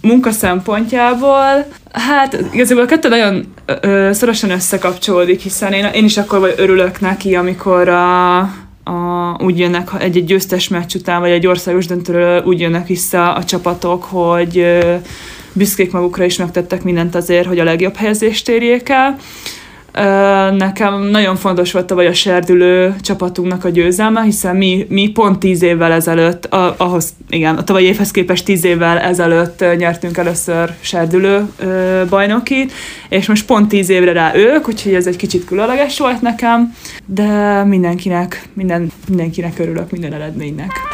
munka 0.03 0.31
szempontjából, 0.31 1.65
hát 1.91 2.45
igazából 2.51 2.83
a 2.83 2.88
kettő 2.88 3.10
nagyon 3.10 3.53
ö, 3.81 4.10
szorosan 4.13 4.50
összekapcsolódik, 4.50 5.41
hiszen 5.41 5.74
én, 5.74 5.86
én 5.86 6.03
is 6.03 6.17
akkor 6.17 6.39
vagy 6.39 6.53
örülök 6.57 7.00
neki, 7.00 7.36
amikor 7.36 7.88
a, 7.88 8.38
a, 8.83 9.38
úgy 9.39 9.60
jönnek 9.60 9.89
egy-egy 10.00 10.25
győztes 10.25 10.67
meccs 10.67 10.95
után, 10.95 11.19
vagy 11.19 11.31
egy 11.31 11.48
országos 11.48 11.86
döntőről 11.86 12.43
úgy 12.43 12.60
jönnek 12.60 12.88
vissza 12.88 13.33
a 13.33 13.43
csapatok, 13.43 14.03
hogy 14.03 14.57
ö, 14.57 14.95
büszkék 15.53 15.91
magukra 15.91 16.24
is 16.24 16.38
megtettek 16.38 16.83
mindent 16.83 17.15
azért, 17.15 17.48
hogy 17.48 17.60
a 17.60 17.63
legjobb 17.63 17.95
helyezést 17.95 18.50
érjék 18.50 18.89
el. 18.89 19.17
Nekem 20.57 21.03
nagyon 21.03 21.35
fontos 21.35 21.71
volt 21.71 21.85
tavaly 21.85 22.07
a 22.07 22.13
serdülő 22.13 22.95
csapatunknak 23.01 23.65
a 23.65 23.69
győzelme, 23.69 24.21
hiszen 24.21 24.55
mi, 24.55 24.85
mi 24.89 25.09
pont 25.09 25.39
tíz 25.39 25.62
évvel 25.62 25.91
ezelőtt, 25.91 26.45
ahhoz, 26.77 27.13
igen, 27.29 27.55
a 27.55 27.63
tavalyi 27.63 27.85
évhez 27.85 28.12
képest 28.12 28.45
tíz 28.45 28.65
évvel 28.65 29.00
ezelőtt 29.00 29.65
nyertünk 29.77 30.17
először 30.17 30.73
serdülő 30.79 31.45
bajnoki, 32.09 32.67
és 33.09 33.27
most 33.27 33.45
pont 33.45 33.67
tíz 33.67 33.89
évre 33.89 34.12
rá 34.12 34.35
ők, 34.35 34.67
úgyhogy 34.67 34.93
ez 34.93 35.07
egy 35.07 35.15
kicsit 35.15 35.45
különleges 35.45 36.00
volt 36.00 36.21
nekem, 36.21 36.75
de 37.05 37.63
mindenkinek, 37.63 38.47
minden, 38.53 38.91
mindenkinek 39.07 39.59
örülök, 39.59 39.91
minden 39.91 40.13
eredménynek 40.13 40.92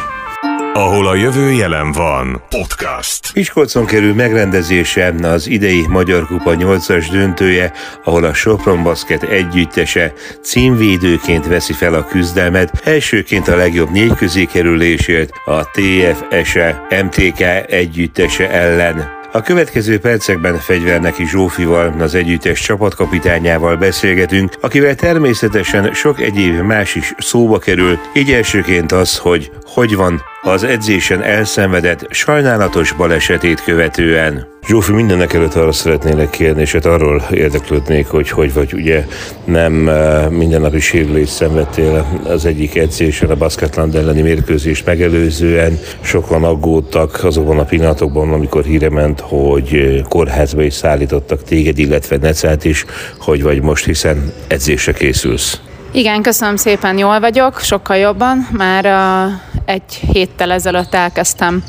ahol 0.72 1.06
a 1.06 1.14
jövő 1.14 1.50
jelen 1.50 1.92
van. 1.92 2.42
Podcast. 2.48 3.34
Miskolcon 3.34 3.86
kerül 3.86 4.14
megrendezése 4.14 5.14
az 5.22 5.46
idei 5.46 5.86
Magyar 5.88 6.26
Kupa 6.26 6.54
8-as 6.58 7.06
döntője, 7.10 7.72
ahol 8.04 8.24
a 8.24 8.34
Sopron 8.34 8.82
Basket 8.82 9.22
együttese 9.22 10.12
címvédőként 10.42 11.46
veszi 11.46 11.72
fel 11.72 11.94
a 11.94 12.04
küzdelmet, 12.04 12.80
elsőként 12.84 13.48
a 13.48 13.56
legjobb 13.56 13.90
négy 13.90 14.14
közé 14.14 14.44
kerülésért 14.44 15.30
a 15.44 15.70
TFSE 15.70 16.86
MTK 17.04 17.40
együttese 17.66 18.50
ellen. 18.50 19.18
A 19.32 19.42
következő 19.42 19.98
percekben 19.98 20.58
Fegyverneki 20.58 21.26
Zsófival, 21.26 21.94
az 22.00 22.14
együttes 22.14 22.60
csapatkapitányával 22.60 23.76
beszélgetünk, 23.76 24.52
akivel 24.60 24.94
természetesen 24.94 25.94
sok 25.94 26.20
egyéb 26.20 26.60
más 26.60 26.94
is 26.94 27.14
szóba 27.18 27.58
kerül, 27.58 27.98
így 28.14 28.32
elsőként 28.32 28.92
az, 28.92 29.18
hogy 29.18 29.50
hogy 29.64 29.96
van 29.96 30.22
az 30.42 30.64
edzésen 30.64 31.22
elszenvedett 31.22 32.06
sajnálatos 32.10 32.92
balesetét 32.92 33.62
követően. 33.62 34.46
Zsófi, 34.66 34.92
mindenek 34.92 35.32
előtt 35.32 35.54
arra 35.54 35.72
szeretnélek 35.72 36.30
kérni, 36.30 36.60
és 36.60 36.72
hát 36.72 36.84
arról 36.84 37.22
érdeklődnék, 37.30 38.06
hogy 38.06 38.30
hogy 38.30 38.52
vagy 38.52 38.74
ugye 38.74 39.06
nem 39.44 39.88
eh, 39.88 40.28
mindennapi 40.28 40.80
sérülést 40.80 41.32
szenvedtél 41.32 42.20
az 42.24 42.46
egyik 42.46 42.76
edzésen, 42.76 43.30
a 43.30 43.34
Basketland 43.34 43.94
elleni 43.94 44.22
mérkőzést 44.22 44.86
megelőzően. 44.86 45.78
Sokan 46.00 46.44
aggódtak 46.44 47.24
azokban 47.24 47.58
a 47.58 47.64
pillanatokban, 47.64 48.32
amikor 48.32 48.64
híre 48.64 48.90
ment, 48.90 49.20
hogy 49.20 49.74
eh, 49.74 50.02
kórházba 50.08 50.62
is 50.62 50.74
szállítottak 50.74 51.42
téged, 51.42 51.78
illetve 51.78 52.16
Necát 52.16 52.64
is, 52.64 52.84
hogy 53.18 53.42
vagy 53.42 53.62
most, 53.62 53.84
hiszen 53.84 54.32
edzésre 54.46 54.92
készülsz. 54.92 55.60
Igen, 55.92 56.22
köszönöm 56.22 56.56
szépen, 56.56 56.98
jól 56.98 57.20
vagyok, 57.20 57.60
sokkal 57.60 57.96
jobban. 57.96 58.48
Már 58.52 58.84
uh, 58.84 59.49
egy 59.70 59.94
héttel 60.12 60.52
ezelőtt 60.52 60.94
elkezdtem 60.94 61.62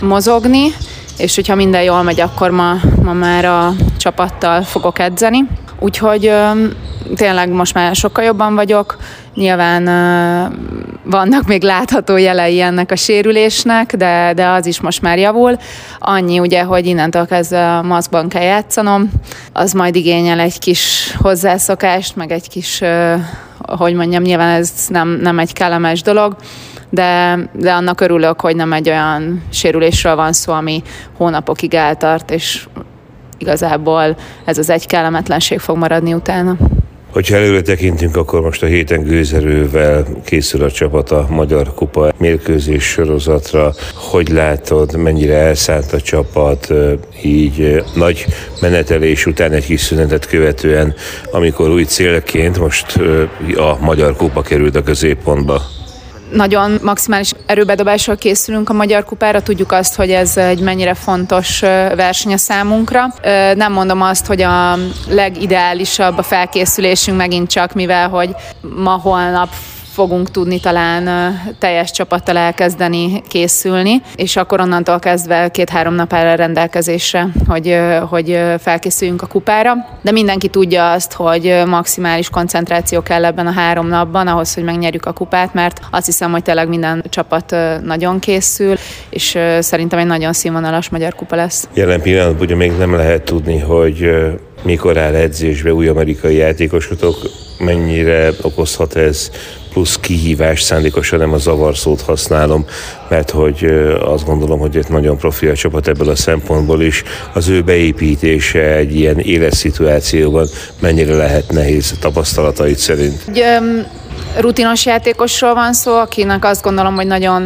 mozogni, 0.00 0.72
és 1.18 1.34
hogyha 1.34 1.54
minden 1.54 1.82
jól 1.82 2.02
megy, 2.02 2.20
akkor 2.20 2.50
ma, 2.50 2.74
ma 3.02 3.12
már 3.12 3.44
a 3.44 3.72
csapattal 3.96 4.62
fogok 4.62 4.98
edzeni. 4.98 5.44
Úgyhogy 5.78 6.32
tényleg 7.14 7.48
most 7.48 7.74
már 7.74 7.94
sokkal 7.94 8.24
jobban 8.24 8.54
vagyok. 8.54 8.96
Nyilván 9.36 9.84
vannak 11.04 11.46
még 11.46 11.62
látható 11.62 12.16
jelei 12.16 12.60
ennek 12.60 12.90
a 12.90 12.96
sérülésnek, 12.96 13.96
de, 13.96 14.32
de 14.34 14.48
az 14.48 14.66
is 14.66 14.80
most 14.80 15.02
már 15.02 15.18
javul. 15.18 15.56
Annyi 15.98 16.38
ugye, 16.38 16.62
hogy 16.62 16.86
innentől 16.86 17.26
kezdve 17.26 17.76
a 17.76 17.82
maszkban 17.82 18.28
kell 18.28 18.42
játszanom, 18.42 19.10
az 19.52 19.72
majd 19.72 19.96
igényel 19.96 20.40
egy 20.40 20.58
kis 20.58 21.14
hozzászokást, 21.18 22.16
meg 22.16 22.32
egy 22.32 22.48
kis 22.48 22.82
hogy 23.66 23.94
mondjam, 23.94 24.22
nyilván 24.22 24.60
ez 24.60 24.72
nem, 24.88 25.08
nem 25.08 25.38
egy 25.38 25.52
kellemes 25.52 26.02
dolog, 26.02 26.36
de, 26.90 27.38
de 27.52 27.72
annak 27.72 28.00
örülök, 28.00 28.40
hogy 28.40 28.56
nem 28.56 28.72
egy 28.72 28.88
olyan 28.88 29.42
sérülésről 29.50 30.14
van 30.14 30.32
szó, 30.32 30.52
ami 30.52 30.82
hónapokig 31.16 31.74
eltart, 31.74 32.30
és 32.30 32.66
igazából 33.38 34.16
ez 34.44 34.58
az 34.58 34.70
egy 34.70 34.86
kellemetlenség 34.86 35.58
fog 35.58 35.76
maradni 35.76 36.14
utána. 36.14 36.56
Hogyha 37.12 37.36
előre 37.36 37.60
tekintünk, 37.60 38.16
akkor 38.16 38.40
most 38.40 38.62
a 38.62 38.66
héten 38.66 39.02
gőzerővel 39.02 40.06
készül 40.24 40.62
a 40.62 40.70
csapat 40.70 41.10
a 41.10 41.26
Magyar 41.30 41.74
Kupa 41.74 42.12
mérkőzés 42.18 42.84
sorozatra. 42.84 43.74
Hogy 43.94 44.28
látod, 44.28 44.96
mennyire 44.96 45.34
elszállt 45.34 45.92
a 45.92 46.00
csapat, 46.00 46.72
így 47.22 47.82
nagy 47.94 48.26
menetelés 48.60 49.26
után 49.26 49.52
egy 49.52 49.66
kis 49.66 49.80
szünetet 49.80 50.26
követően, 50.26 50.94
amikor 51.30 51.70
új 51.70 51.84
célként 51.84 52.58
most 52.58 52.96
a 53.56 53.76
Magyar 53.80 54.16
Kupa 54.16 54.42
került 54.42 54.76
a 54.76 54.82
középpontba? 54.82 55.62
Nagyon 56.36 56.78
maximális 56.82 57.32
erőbedobással 57.46 58.16
készülünk 58.16 58.68
a 58.68 58.72
Magyar 58.72 59.04
Kupára, 59.04 59.42
tudjuk 59.42 59.72
azt, 59.72 59.94
hogy 59.94 60.10
ez 60.10 60.36
egy 60.36 60.60
mennyire 60.60 60.94
fontos 60.94 61.60
verseny 61.96 62.32
a 62.32 62.36
számunkra. 62.36 63.14
Nem 63.54 63.72
mondom 63.72 64.02
azt, 64.02 64.26
hogy 64.26 64.42
a 64.42 64.78
legideálisabb 65.08 66.18
a 66.18 66.22
felkészülésünk 66.22 67.16
megint 67.16 67.50
csak, 67.50 67.72
mivel 67.72 68.08
hogy 68.08 68.34
ma-holnap 68.76 69.48
fogunk 69.96 70.30
tudni 70.30 70.60
talán 70.60 71.34
teljes 71.58 71.90
csapattal 71.90 72.36
elkezdeni 72.36 73.22
készülni, 73.28 74.02
és 74.16 74.36
akkor 74.36 74.60
onnantól 74.60 74.98
kezdve 74.98 75.48
két-három 75.48 75.94
nap 75.94 76.12
áll 76.12 76.36
rendelkezésre, 76.36 77.28
hogy, 77.48 77.78
hogy 78.08 78.38
felkészüljünk 78.58 79.22
a 79.22 79.26
kupára. 79.26 79.74
De 80.02 80.10
mindenki 80.10 80.48
tudja 80.48 80.92
azt, 80.92 81.12
hogy 81.12 81.62
maximális 81.66 82.30
koncentráció 82.30 83.02
kell 83.02 83.24
ebben 83.24 83.46
a 83.46 83.50
három 83.50 83.86
napban 83.86 84.26
ahhoz, 84.26 84.54
hogy 84.54 84.64
megnyerjük 84.64 85.06
a 85.06 85.12
kupát, 85.12 85.54
mert 85.54 85.80
azt 85.90 86.06
hiszem, 86.06 86.30
hogy 86.30 86.42
tényleg 86.42 86.68
minden 86.68 87.04
csapat 87.08 87.56
nagyon 87.82 88.18
készül, 88.18 88.74
és 89.10 89.38
szerintem 89.58 89.98
egy 89.98 90.06
nagyon 90.06 90.32
színvonalas 90.32 90.88
magyar 90.88 91.14
kupa 91.14 91.36
lesz. 91.36 91.68
Jelen 91.74 92.00
pillanatban 92.00 92.42
ugye 92.42 92.54
még 92.54 92.72
nem 92.78 92.94
lehet 92.94 93.22
tudni, 93.22 93.58
hogy 93.58 94.10
mikor 94.62 94.96
áll 94.96 95.14
edzésbe 95.14 95.72
új 95.72 95.88
amerikai 95.88 96.36
játékosotok, 96.36 97.16
mennyire 97.58 98.30
okozhat 98.42 98.96
ez 98.96 99.30
plusz 99.76 99.98
kihívás, 100.00 100.62
szándékosan 100.62 101.18
nem 101.18 101.32
a 101.32 101.38
zavarszót 101.38 102.00
használom, 102.00 102.64
mert 103.08 103.30
hogy 103.30 103.64
azt 104.00 104.24
gondolom, 104.24 104.58
hogy 104.58 104.76
egy 104.76 104.88
nagyon 104.88 105.16
profi 105.16 105.46
a 105.46 105.54
csapat 105.54 105.88
ebből 105.88 106.08
a 106.08 106.14
szempontból 106.14 106.82
is. 106.82 107.02
Az 107.32 107.48
ő 107.48 107.62
beépítése 107.62 108.74
egy 108.76 108.96
ilyen 108.96 109.18
éles 109.18 109.54
szituációban 109.54 110.46
mennyire 110.80 111.14
lehet 111.14 111.52
nehéz 111.52 111.94
tapasztalatait 112.00 112.78
szerint? 112.78 113.24
Egy, 113.34 113.86
rutinos 114.38 114.86
játékosról 114.86 115.54
van 115.54 115.72
szó, 115.72 115.98
akinek 115.98 116.44
azt 116.44 116.62
gondolom, 116.62 116.94
hogy 116.94 117.06
nagyon 117.06 117.42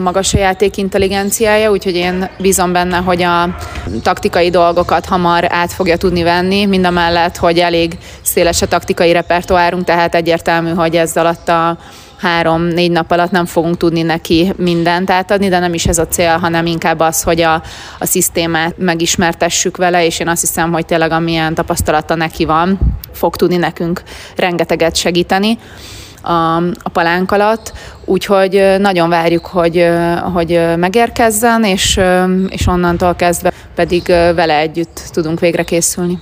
magas 0.00 0.34
a 0.34 0.38
játék 0.38 0.76
intelligenciája, 0.76 1.70
úgyhogy 1.70 1.94
én 1.94 2.28
bízom 2.38 2.72
benne, 2.72 2.96
hogy 2.96 3.22
a 3.22 3.56
taktikai 4.02 4.50
dolgokat 4.50 5.04
hamar 5.04 5.44
át 5.48 5.72
fogja 5.72 5.96
tudni 5.96 6.22
venni, 6.22 6.66
mind 6.66 6.84
a 6.84 6.90
mellett, 6.90 7.36
hogy 7.36 7.58
elég 7.58 7.98
széles 8.22 8.62
a 8.62 8.66
taktikai 8.66 9.12
repertoárunk, 9.12 9.84
tehát 9.84 10.14
egyértelmű, 10.14 10.70
hogy 10.70 10.96
ez 10.96 11.16
alatt 11.16 11.48
a 11.48 11.78
három-négy 12.24 12.90
nap 12.90 13.10
alatt 13.10 13.30
nem 13.30 13.46
fogunk 13.46 13.76
tudni 13.76 14.02
neki 14.02 14.52
mindent 14.56 15.10
átadni, 15.10 15.48
de 15.48 15.58
nem 15.58 15.74
is 15.74 15.86
ez 15.86 15.98
a 15.98 16.06
cél, 16.06 16.36
hanem 16.36 16.66
inkább 16.66 17.00
az, 17.00 17.22
hogy 17.22 17.40
a, 17.40 17.62
a 17.98 18.06
szisztémát 18.06 18.78
megismertessük 18.78 19.76
vele, 19.76 20.04
és 20.04 20.18
én 20.18 20.28
azt 20.28 20.40
hiszem, 20.40 20.72
hogy 20.72 20.86
tényleg 20.86 21.10
amilyen 21.10 21.54
tapasztalata 21.54 22.14
neki 22.14 22.44
van, 22.44 22.78
fog 23.12 23.36
tudni 23.36 23.56
nekünk 23.56 24.02
rengeteget 24.36 24.96
segíteni 24.96 25.58
a, 26.24 26.56
a 26.56 26.88
palánk 26.92 27.32
alatt, 27.32 27.72
úgyhogy 28.04 28.74
nagyon 28.78 29.08
várjuk, 29.08 29.46
hogy, 29.46 29.88
hogy 30.32 30.60
megérkezzen, 30.76 31.64
és, 31.64 32.00
és 32.48 32.66
onnantól 32.66 33.14
kezdve 33.14 33.52
pedig 33.74 34.06
vele 34.06 34.58
együtt 34.58 35.02
tudunk 35.12 35.40
végre 35.40 35.62
készülni. 35.62 36.18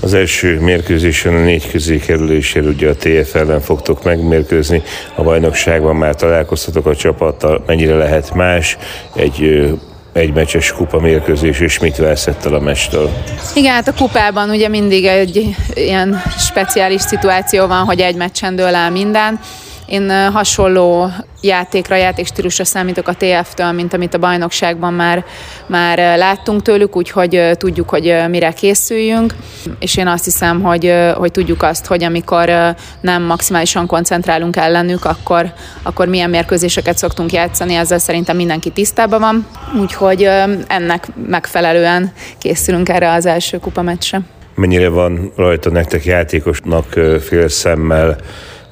Az 0.00 0.14
első 0.14 0.60
mérkőzésen 0.60 1.34
a 1.34 1.38
négy 1.38 1.70
közé 1.70 1.98
kerülésért 1.98 2.66
ugye 2.66 2.88
a 2.88 2.94
TF 2.94 3.34
ellen 3.34 3.60
fogtok 3.60 4.04
megmérkőzni, 4.04 4.82
a 5.14 5.22
bajnokságban 5.22 5.96
már 5.96 6.14
találkoztatok 6.14 6.86
a 6.86 6.96
csapattal, 6.96 7.62
mennyire 7.66 7.94
lehet 7.94 8.34
más 8.34 8.78
egy 9.14 9.68
egy 10.14 10.32
meccses 10.32 10.72
kupa 10.72 11.00
mérkőzés, 11.00 11.60
és 11.60 11.78
mit 11.78 11.96
veszett 11.96 12.44
el 12.44 12.54
a 12.54 12.60
mestől? 12.60 13.10
Igen, 13.54 13.72
hát 13.72 13.88
a 13.88 13.94
kupában 13.94 14.50
ugye 14.50 14.68
mindig 14.68 15.04
egy 15.04 15.56
ilyen 15.74 16.22
speciális 16.38 17.00
szituáció 17.00 17.66
van, 17.66 17.84
hogy 17.84 18.00
egy 18.00 18.16
meccsen 18.16 18.56
dől 18.56 18.74
el 18.74 18.90
minden. 18.90 19.40
Én 19.86 20.30
hasonló 20.32 21.10
játékra, 21.40 21.96
játékstílusra 21.96 22.64
számítok 22.64 23.08
a 23.08 23.14
TF-től, 23.14 23.72
mint 23.72 23.94
amit 23.94 24.14
a 24.14 24.18
bajnokságban 24.18 24.92
már, 24.92 25.24
már 25.66 26.18
láttunk 26.18 26.62
tőlük, 26.62 26.96
úgyhogy 26.96 27.50
tudjuk, 27.58 27.88
hogy 27.88 28.14
mire 28.28 28.52
készüljünk, 28.52 29.34
és 29.78 29.96
én 29.96 30.06
azt 30.06 30.24
hiszem, 30.24 30.62
hogy, 30.62 30.94
hogy 31.14 31.30
tudjuk 31.30 31.62
azt, 31.62 31.86
hogy 31.86 32.04
amikor 32.04 32.74
nem 33.00 33.22
maximálisan 33.22 33.86
koncentrálunk 33.86 34.56
ellenük, 34.56 35.04
akkor, 35.04 35.52
akkor 35.82 36.08
milyen 36.08 36.30
mérkőzéseket 36.30 36.98
szoktunk 36.98 37.32
játszani, 37.32 37.74
ezzel 37.74 37.98
szerintem 37.98 38.36
mindenki 38.36 38.70
tisztában 38.70 39.20
van, 39.20 39.46
úgyhogy 39.80 40.22
ennek 40.66 41.06
megfelelően 41.26 42.12
készülünk 42.38 42.88
erre 42.88 43.12
az 43.12 43.26
első 43.26 43.58
kupa 43.58 43.82
meccsre. 43.82 44.20
Mennyire 44.54 44.88
van 44.88 45.32
rajta 45.36 45.70
nektek 45.70 46.04
játékosnak 46.04 46.86
fél 47.20 47.48
szemmel 47.48 48.16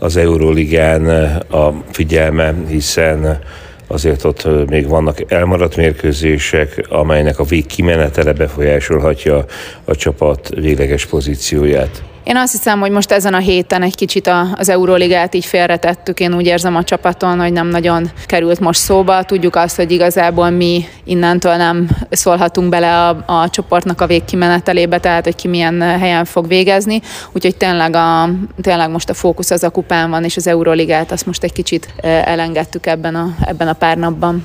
az 0.02 0.16
Euróligán 0.16 1.06
a 1.50 1.72
figyelme, 1.90 2.54
hiszen 2.68 3.38
azért 3.86 4.24
ott 4.24 4.68
még 4.68 4.88
vannak 4.88 5.32
elmaradt 5.32 5.76
mérkőzések, 5.76 6.86
amelynek 6.88 7.38
a 7.38 7.44
végkimenetele 7.44 8.32
befolyásolhatja 8.32 9.44
a 9.84 9.94
csapat 9.94 10.48
végleges 10.54 11.06
pozícióját. 11.06 12.02
Én 12.24 12.36
azt 12.36 12.52
hiszem, 12.52 12.80
hogy 12.80 12.90
most 12.90 13.12
ezen 13.12 13.34
a 13.34 13.38
héten 13.38 13.82
egy 13.82 13.94
kicsit 13.94 14.30
az 14.56 14.68
Euróligát 14.68 15.34
így 15.34 15.44
félretettük. 15.44 16.20
Én 16.20 16.34
úgy 16.34 16.46
érzem 16.46 16.76
a 16.76 16.84
csapaton, 16.84 17.40
hogy 17.40 17.52
nem 17.52 17.66
nagyon 17.66 18.10
került 18.26 18.60
most 18.60 18.80
szóba. 18.80 19.22
Tudjuk 19.22 19.56
azt, 19.56 19.76
hogy 19.76 19.90
igazából 19.90 20.50
mi 20.50 20.84
innentől 21.04 21.54
nem 21.54 21.88
szólhatunk 22.10 22.68
bele 22.68 23.06
a, 23.06 23.08
a 23.26 23.50
csoportnak 23.50 24.00
a 24.00 24.06
végkimenetelébe, 24.06 24.98
tehát 24.98 25.24
hogy 25.24 25.34
ki 25.34 25.48
milyen 25.48 25.80
helyen 25.80 26.24
fog 26.24 26.48
végezni. 26.48 27.00
Úgyhogy 27.32 27.56
tényleg, 27.56 27.94
a, 27.94 28.28
tényleg 28.60 28.90
most 28.90 29.10
a 29.10 29.14
fókusz 29.14 29.50
az 29.50 29.62
a 29.62 29.70
kupán 29.70 30.10
van, 30.10 30.24
és 30.24 30.36
az 30.36 30.46
Euróligát 30.46 31.12
azt 31.12 31.26
most 31.26 31.42
egy 31.42 31.52
kicsit 31.52 31.94
elengedtük 32.02 32.86
ebben 32.86 33.14
a, 33.14 33.34
ebben 33.40 33.68
a 33.68 33.72
pár 33.72 33.96
napban. 33.96 34.42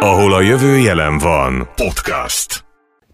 Ahol 0.00 0.34
a 0.34 0.40
jövő 0.40 0.76
jelen 0.76 1.18
van. 1.18 1.68
Podcast. 1.76 2.67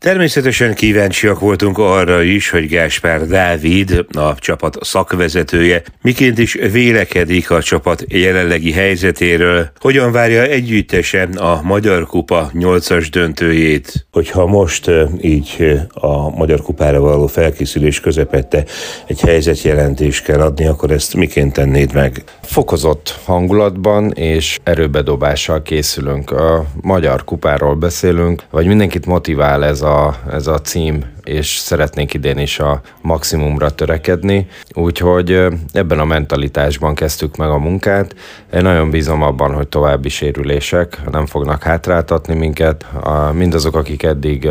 Természetesen 0.05 0.75
kíváncsiak 0.75 1.41
voltunk 1.41 1.79
arra 1.79 2.23
is, 2.23 2.51
hogy 2.51 2.69
Gáspár 2.69 3.27
Dávid, 3.27 4.07
a 4.13 4.35
csapat 4.35 4.77
szakvezetője, 4.81 5.83
miként 6.03 6.39
is 6.39 6.53
vélekedik 6.73 7.51
a 7.51 7.63
csapat 7.63 8.05
jelenlegi 8.09 8.73
helyzetéről, 8.73 9.71
hogyan 9.81 10.13
várja 10.13 10.43
együttesen 10.43 11.33
a 11.33 11.61
Magyar 11.63 12.07
Kupa 12.07 12.51
8-as 12.55 13.07
döntőjét, 13.11 14.07
hogyha 14.13 14.47
most 14.47 14.91
így 15.21 15.77
a 15.95 16.31
Magyar 16.37 16.63
Kupára 16.63 17.01
való 17.01 17.27
felkészülés 17.27 18.01
közepette 18.01 18.65
egy 19.07 19.21
helyzetjelentést 19.21 20.25
kell 20.25 20.41
adni, 20.41 20.67
akkor 20.67 20.91
ezt 20.91 21.15
miként 21.15 21.53
tennéd 21.53 21.95
meg? 21.95 22.23
Fokozott 22.43 23.21
hangulatban 23.25 24.13
és 24.13 24.59
erőbedobással 24.63 25.63
készülünk. 25.63 26.31
A 26.31 26.65
Magyar 26.81 27.25
Kupáról 27.25 27.75
beszélünk, 27.75 28.43
vagy 28.51 28.67
mindenkit 28.67 29.07
motivál 29.07 29.65
ez 29.65 29.83
a 29.83 29.93
ez 30.31 30.47
a 30.47 30.59
cím, 30.59 31.14
és 31.25 31.57
szeretnénk 31.57 32.15
idén 32.15 32.39
is 32.39 32.59
a 32.59 32.81
maximumra 33.01 33.71
törekedni, 33.71 34.47
úgyhogy 34.73 35.47
ebben 35.73 35.99
a 35.99 36.05
mentalitásban 36.05 36.95
kezdtük 36.95 37.37
meg 37.37 37.49
a 37.49 37.59
munkát. 37.59 38.15
Én 38.53 38.63
nagyon 38.63 38.91
bízom 38.91 39.23
abban, 39.23 39.55
hogy 39.55 39.69
további 39.69 40.09
sérülések 40.09 41.01
nem 41.11 41.27
fognak 41.27 41.63
hátráltatni 41.63 42.35
minket. 42.35 42.87
Mindazok, 43.33 43.77
akik 43.77 44.03
eddig 44.03 44.49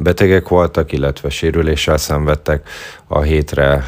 betegek 0.00 0.48
voltak, 0.48 0.92
illetve 0.92 1.28
sérüléssel 1.28 1.96
szenvedtek, 1.96 2.68
a 3.10 3.20
hétre 3.20 3.84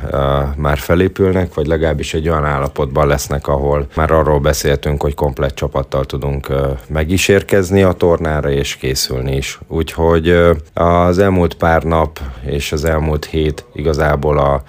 már 0.56 0.78
felépülnek, 0.78 1.54
vagy 1.54 1.66
legalábbis 1.66 2.14
egy 2.14 2.28
olyan 2.28 2.44
állapotban 2.44 3.06
lesznek, 3.06 3.48
ahol 3.48 3.86
már 3.94 4.10
arról 4.10 4.38
beszéltünk, 4.38 5.02
hogy 5.02 5.14
komplett 5.14 5.54
csapattal 5.54 6.04
tudunk 6.04 6.48
meg 6.88 7.10
is 7.10 7.28
érkezni 7.28 7.82
a 7.82 7.92
tornára, 7.92 8.50
és 8.50 8.76
készülni 8.76 9.36
is. 9.36 9.58
Úgyhogy 9.68 10.36
az 10.74 11.18
elmúlt 11.18 11.54
pár 11.54 11.82
nap 11.82 12.19
és 12.44 12.72
az 12.72 12.84
elmúlt 12.84 13.24
hét 13.24 13.64
igazából 13.72 14.38
a 14.38 14.62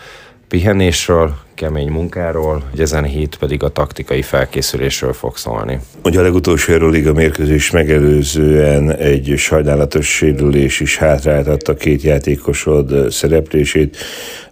pihenésről, 0.47 1.35
kemény 1.61 1.89
munkáról, 1.89 2.63
hogy 2.69 2.79
ezen 2.79 3.03
hét 3.03 3.35
pedig 3.35 3.63
a 3.63 3.69
taktikai 3.69 4.21
felkészülésről 4.21 5.13
fog 5.13 5.37
szólni. 5.37 5.79
Ugye 6.03 6.19
a 6.19 6.21
legutolsó 6.21 6.73
Euroliga 6.73 7.13
mérkőzés 7.13 7.71
megelőzően 7.71 8.91
egy 8.95 9.33
sajnálatos 9.37 10.07
sérülés 10.15 10.79
is 10.79 10.97
hátráltatta 10.97 11.73
két 11.73 12.01
játékosod 12.01 13.11
szereplését. 13.11 13.97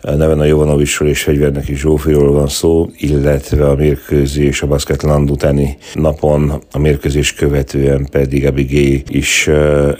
Neven 0.01 0.39
a 0.39 0.45
Jovanovicsról 0.45 1.09
és 1.09 1.23
Fegyvernek 1.23 1.67
is 1.69 1.79
Zsófiról 1.79 2.31
van 2.31 2.47
szó, 2.47 2.89
illetve 2.97 3.67
a 3.67 3.75
mérkőzés 3.75 4.61
a 4.61 4.67
Basketland 4.67 5.31
utáni 5.31 5.77
napon, 5.93 6.63
a 6.71 6.79
mérkőzés 6.79 7.33
követően 7.33 8.07
pedig 8.11 8.45
Abigé 8.45 9.03
is 9.07 9.47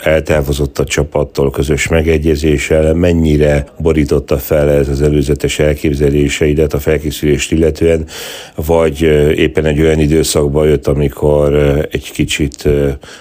eltávozott 0.02 0.78
a 0.78 0.84
csapattól 0.84 1.50
közös 1.50 1.88
megegyezéssel. 1.88 2.94
Mennyire 2.94 3.66
borította 3.78 4.38
fel 4.38 4.70
ez 4.70 4.88
az 4.88 5.02
előzetes 5.02 5.58
elképzeléseidet 5.58 6.74
a 6.74 6.78
felkészülést 7.00 7.52
illetően, 7.52 8.06
vagy 8.54 9.00
éppen 9.36 9.64
egy 9.64 9.80
olyan 9.80 9.98
időszakba 9.98 10.64
jött, 10.64 10.86
amikor 10.86 11.54
egy 11.90 12.10
kicsit 12.12 12.68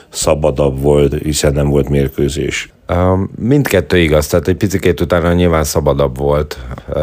szabadabb 0.09 0.81
volt, 0.81 1.13
hiszen 1.23 1.53
nem 1.53 1.69
volt 1.69 1.89
mérkőzés? 1.89 2.69
Mindkettő 3.35 3.97
igaz, 3.97 4.27
tehát 4.27 4.47
egy 4.47 4.55
picit 4.55 5.01
utána 5.01 5.33
nyilván 5.33 5.63
szabadabb 5.63 6.17
volt, 6.17 6.57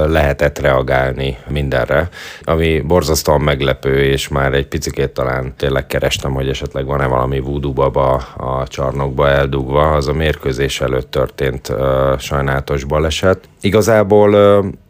lehetett 0.07 0.59
reagálni 0.59 1.37
mindenre, 1.49 2.09
ami 2.42 2.81
borzasztóan 2.81 3.40
meglepő, 3.40 4.03
és 4.03 4.29
már 4.29 4.53
egy 4.53 4.66
picit 4.66 5.11
talán 5.11 5.55
tényleg 5.57 5.87
kerestem, 5.87 6.33
hogy 6.33 6.49
esetleg 6.49 6.87
van-e 6.87 7.07
valami 7.07 7.40
voodoo 7.40 7.72
baba 7.72 8.14
a 8.37 8.66
csarnokba 8.68 9.29
eldugva, 9.29 9.92
az 9.92 10.09
a 10.09 10.12
mérkőzés 10.12 10.81
előtt 10.81 11.11
történt 11.11 11.72
sajnálatos 12.18 12.85
baleset. 12.85 13.49
Igazából 13.61 14.35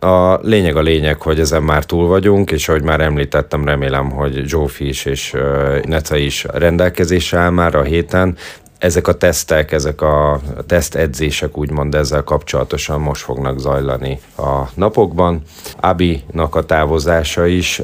a 0.00 0.38
lényeg 0.42 0.76
a 0.76 0.80
lényeg, 0.80 1.20
hogy 1.20 1.40
ezen 1.40 1.62
már 1.62 1.84
túl 1.84 2.06
vagyunk, 2.06 2.50
és 2.50 2.68
ahogy 2.68 2.82
már 2.82 3.00
említettem, 3.00 3.64
remélem, 3.64 4.10
hogy 4.10 4.42
Zsófi 4.46 4.88
is 4.88 5.04
és 5.04 5.34
Neca 5.82 6.16
is 6.16 6.46
rendelkezésre 6.52 7.38
áll 7.38 7.50
már 7.50 7.74
a 7.74 7.82
héten, 7.82 8.36
ezek 8.78 9.08
a 9.08 9.14
tesztek, 9.14 9.72
ezek 9.72 10.00
a 10.00 10.40
tesztedzések 10.66 11.58
úgymond 11.58 11.94
ezzel 11.94 12.22
kapcsolatosan 12.22 13.00
most 13.00 13.22
fognak 13.22 13.58
zajlani 13.58 14.20
a 14.36 14.62
napokban. 14.74 15.42
Abi-nak 15.80 16.54
a 16.54 16.64
távozása 16.64 17.46
is 17.46 17.82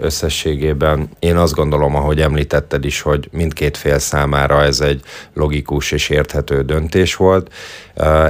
összességében 0.00 1.08
én 1.18 1.36
azt 1.36 1.54
gondolom, 1.54 1.94
ahogy 1.94 2.20
említetted 2.20 2.84
is, 2.84 3.00
hogy 3.00 3.28
mindkét 3.32 3.76
fél 3.76 3.98
számára 3.98 4.62
ez 4.62 4.80
egy 4.80 5.00
logikus 5.32 5.92
és 5.92 6.08
érthető 6.08 6.62
döntés 6.62 7.16
volt. 7.16 7.52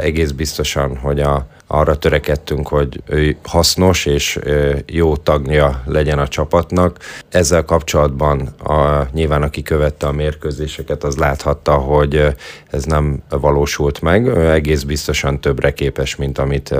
Egész 0.01 0.31
biztosan, 0.31 0.97
hogy 0.97 1.21
a 1.21 1.47
arra 1.67 1.97
törekedtünk, 1.97 2.69
hogy 2.69 3.03
ő 3.07 3.37
hasznos 3.43 4.07
és 4.07 4.39
jó 4.87 5.17
tagja 5.17 5.83
legyen 5.87 6.19
a 6.19 6.29
csapatnak. 6.29 6.99
Ezzel 7.29 7.65
kapcsolatban 7.65 8.41
a, 8.65 9.07
nyilván 9.13 9.43
aki 9.43 9.63
követte 9.63 10.07
a 10.07 10.13
mérkőzéseket, 10.13 11.05
az 11.05 11.17
láthatta, 11.17 11.73
hogy 11.75 12.35
ez 12.71 12.85
nem 12.85 13.23
valósult 13.29 14.01
meg. 14.01 14.27
Ő 14.27 14.51
egész 14.51 14.83
biztosan 14.83 15.41
többre 15.41 15.73
képes, 15.73 16.17
mint 16.17 16.39
amit 16.39 16.75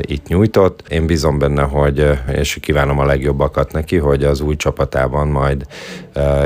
itt 0.00 0.26
nyújtott. 0.26 0.84
Én 0.88 1.06
bízom 1.06 1.38
benne, 1.38 1.62
hogy, 1.62 2.10
és 2.32 2.58
kívánom 2.60 2.98
a 2.98 3.04
legjobbakat 3.04 3.72
neki, 3.72 3.96
hogy 3.96 4.24
az 4.24 4.40
új 4.40 4.56
csapatában 4.56 5.28
majd 5.28 5.66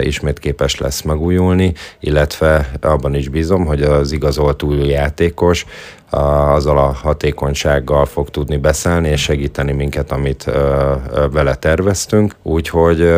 ismét 0.00 0.38
képes 0.38 0.78
lesz 0.78 1.02
megújulni, 1.02 1.72
illetve 2.00 2.70
abban 2.80 3.14
is 3.14 3.28
bízom, 3.28 3.64
hogy 3.64 3.82
az 3.82 4.12
igazolt 4.12 4.62
új 4.62 4.86
játékos 4.86 5.66
azzal 6.10 6.78
a 6.78 6.92
hatékonysággal 7.02 8.04
fog 8.04 8.30
tudni 8.30 8.56
beszélni 8.56 9.08
és 9.08 9.22
segíteni 9.22 9.72
minket, 9.72 10.12
amit 10.12 10.50
vele 11.32 11.54
terveztünk. 11.54 12.34
Úgyhogy 12.42 13.12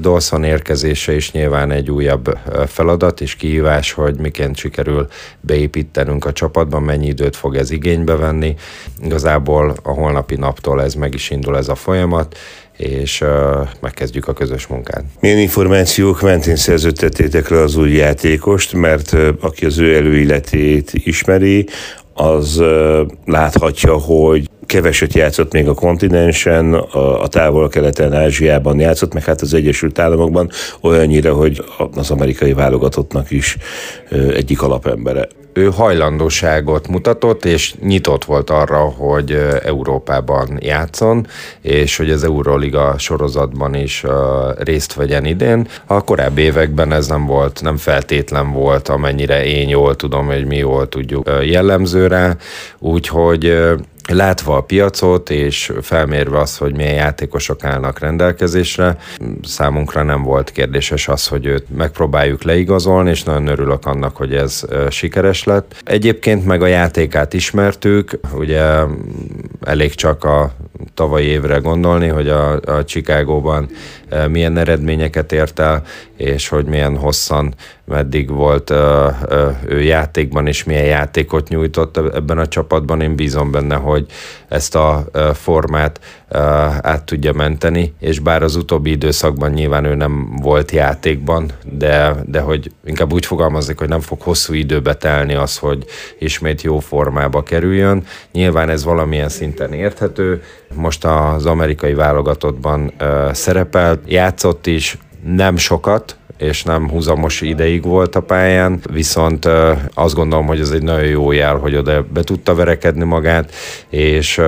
Dawson 0.00 0.44
érkezése 0.44 1.14
is 1.14 1.32
nyilván 1.32 1.70
egy 1.70 1.90
újabb 1.90 2.38
feladat 2.66 3.20
és 3.20 3.36
kihívás, 3.36 3.92
hogy 3.92 4.16
miként 4.18 4.56
sikerül 4.56 5.06
beépítenünk 5.40 6.24
a 6.24 6.32
csapatban, 6.32 6.82
mennyi 6.82 7.06
időt 7.06 7.36
fog 7.36 7.56
ez 7.56 7.70
igénybe 7.70 8.16
venni. 8.16 8.54
Igazából 9.02 9.74
a 9.82 9.90
holnapi 9.90 10.34
naptól 10.34 10.82
ez 10.82 10.94
meg 10.94 11.14
is 11.14 11.30
indul 11.30 11.56
ez 11.56 11.68
a 11.68 11.74
folyamat, 11.74 12.36
és 12.76 13.20
uh, 13.20 13.28
megkezdjük 13.80 14.28
a 14.28 14.32
közös 14.32 14.66
munkát. 14.66 15.04
Milyen 15.20 15.38
információk 15.38 16.22
mentén 16.22 16.56
szerződtettétek 16.56 17.48
le 17.48 17.60
az 17.60 17.76
új 17.76 17.92
játékost, 17.92 18.72
mert 18.72 19.12
uh, 19.12 19.28
aki 19.40 19.64
az 19.64 19.78
ő 19.78 19.94
előéletét 19.94 20.90
ismeri, 20.94 21.66
az 22.14 22.58
uh, 22.58 23.00
láthatja, 23.24 23.98
hogy 23.98 24.48
keveset 24.66 25.14
játszott 25.14 25.52
még 25.52 25.68
a 25.68 25.74
kontinensen, 25.74 26.74
a, 26.74 27.22
a 27.22 27.28
távol-keleten, 27.28 28.12
Ázsiában 28.12 28.80
játszott, 28.80 29.14
meg 29.14 29.24
hát 29.24 29.40
az 29.40 29.54
Egyesült 29.54 29.98
Államokban 29.98 30.50
olyannyira, 30.80 31.34
hogy 31.34 31.64
az 31.94 32.10
amerikai 32.10 32.52
válogatottnak 32.52 33.30
is 33.30 33.56
egyik 34.10 34.62
alapembere 34.62 35.28
ő 35.54 35.70
hajlandóságot 35.70 36.88
mutatott, 36.88 37.44
és 37.44 37.74
nyitott 37.82 38.24
volt 38.24 38.50
arra, 38.50 38.78
hogy 38.78 39.38
Európában 39.64 40.58
játszon, 40.60 41.26
és 41.60 41.96
hogy 41.96 42.10
az 42.10 42.24
Euroliga 42.24 42.94
sorozatban 42.98 43.74
is 43.74 44.04
részt 44.58 44.94
vegyen 44.94 45.24
idén. 45.24 45.68
A 45.86 46.04
korábbi 46.04 46.42
években 46.42 46.92
ez 46.92 47.06
nem 47.06 47.26
volt, 47.26 47.60
nem 47.62 47.76
feltétlen 47.76 48.52
volt, 48.52 48.88
amennyire 48.88 49.44
én 49.44 49.68
jól 49.68 49.96
tudom, 49.96 50.26
hogy 50.26 50.46
mi 50.46 50.56
jól 50.56 50.88
tudjuk 50.88 51.30
jellemző 51.44 52.06
rá, 52.06 52.36
úgyhogy 52.78 53.56
látva 54.08 54.56
a 54.56 54.60
piacot, 54.60 55.30
és 55.30 55.72
felmérve 55.82 56.38
azt, 56.38 56.58
hogy 56.58 56.76
milyen 56.76 56.94
játékosok 56.94 57.64
állnak 57.64 57.98
rendelkezésre, 57.98 58.96
számunkra 59.42 60.02
nem 60.02 60.22
volt 60.22 60.50
kérdéses 60.50 61.08
az, 61.08 61.26
hogy 61.26 61.46
őt 61.46 61.76
megpróbáljuk 61.76 62.42
leigazolni, 62.42 63.10
és 63.10 63.22
nagyon 63.22 63.46
örülök 63.46 63.86
annak, 63.86 64.16
hogy 64.16 64.34
ez 64.34 64.64
sikeres 64.90 65.44
lett. 65.44 65.74
Egyébként 65.84 66.46
meg 66.46 66.62
a 66.62 66.66
játékát 66.66 67.32
ismertük, 67.32 68.18
ugye 68.34 68.62
elég 69.60 69.94
csak 69.94 70.24
a 70.24 70.52
tavalyi 70.94 71.26
évre 71.26 71.56
gondolni, 71.56 72.08
hogy 72.08 72.28
a, 72.28 72.52
a 72.52 72.84
Chicagóban 72.84 73.68
milyen 74.28 74.56
eredményeket 74.56 75.32
ért 75.32 75.58
el, 75.58 75.82
és 76.16 76.48
hogy 76.48 76.64
milyen 76.64 76.96
hosszan 76.96 77.54
meddig 77.84 78.30
volt 78.30 78.72
ő 79.66 79.82
játékban, 79.82 80.46
és 80.46 80.64
milyen 80.64 80.84
játékot 80.84 81.48
nyújtott 81.48 81.96
ebben 81.96 82.38
a 82.38 82.46
csapatban. 82.46 83.00
Én 83.00 83.16
bízom 83.16 83.50
benne, 83.50 83.74
hogy 83.74 83.93
ezt 84.48 84.74
a 84.74 85.04
formát 85.34 86.00
át 86.80 87.04
tudja 87.04 87.32
menteni, 87.32 87.94
és 88.00 88.18
bár 88.18 88.42
az 88.42 88.56
utóbbi 88.56 88.90
időszakban 88.90 89.50
nyilván 89.50 89.84
ő 89.84 89.94
nem 89.94 90.36
volt 90.42 90.70
játékban, 90.70 91.50
de, 91.64 92.14
de 92.26 92.40
hogy 92.40 92.70
inkább 92.84 93.12
úgy 93.12 93.26
fogalmazik, 93.26 93.78
hogy 93.78 93.88
nem 93.88 94.00
fog 94.00 94.20
hosszú 94.20 94.52
időbe 94.52 94.94
telni 94.94 95.34
az, 95.34 95.58
hogy 95.58 95.84
ismét 96.18 96.62
jó 96.62 96.78
formába 96.78 97.42
kerüljön. 97.42 98.04
Nyilván 98.32 98.68
ez 98.68 98.84
valamilyen 98.84 99.28
szinten 99.28 99.72
érthető. 99.72 100.42
Most 100.74 101.04
az 101.04 101.46
amerikai 101.46 101.94
válogatottban 101.94 102.92
szerepelt, 103.32 104.00
játszott 104.06 104.66
is, 104.66 104.98
nem 105.24 105.56
sokat, 105.56 106.16
és 106.38 106.62
nem 106.62 106.90
húzamos 106.90 107.40
ideig 107.40 107.82
volt 107.82 108.16
a 108.16 108.20
pályán, 108.20 108.80
viszont 108.92 109.48
azt 109.94 110.14
gondolom, 110.14 110.46
hogy 110.46 110.60
ez 110.60 110.70
egy 110.70 110.82
nagyon 110.82 111.06
jó 111.06 111.32
jel, 111.32 111.56
hogy 111.56 111.76
oda 111.76 112.02
be 112.12 112.22
tudta 112.22 112.54
verekedni 112.54 113.04
magát, 113.04 113.52
és 113.88 114.40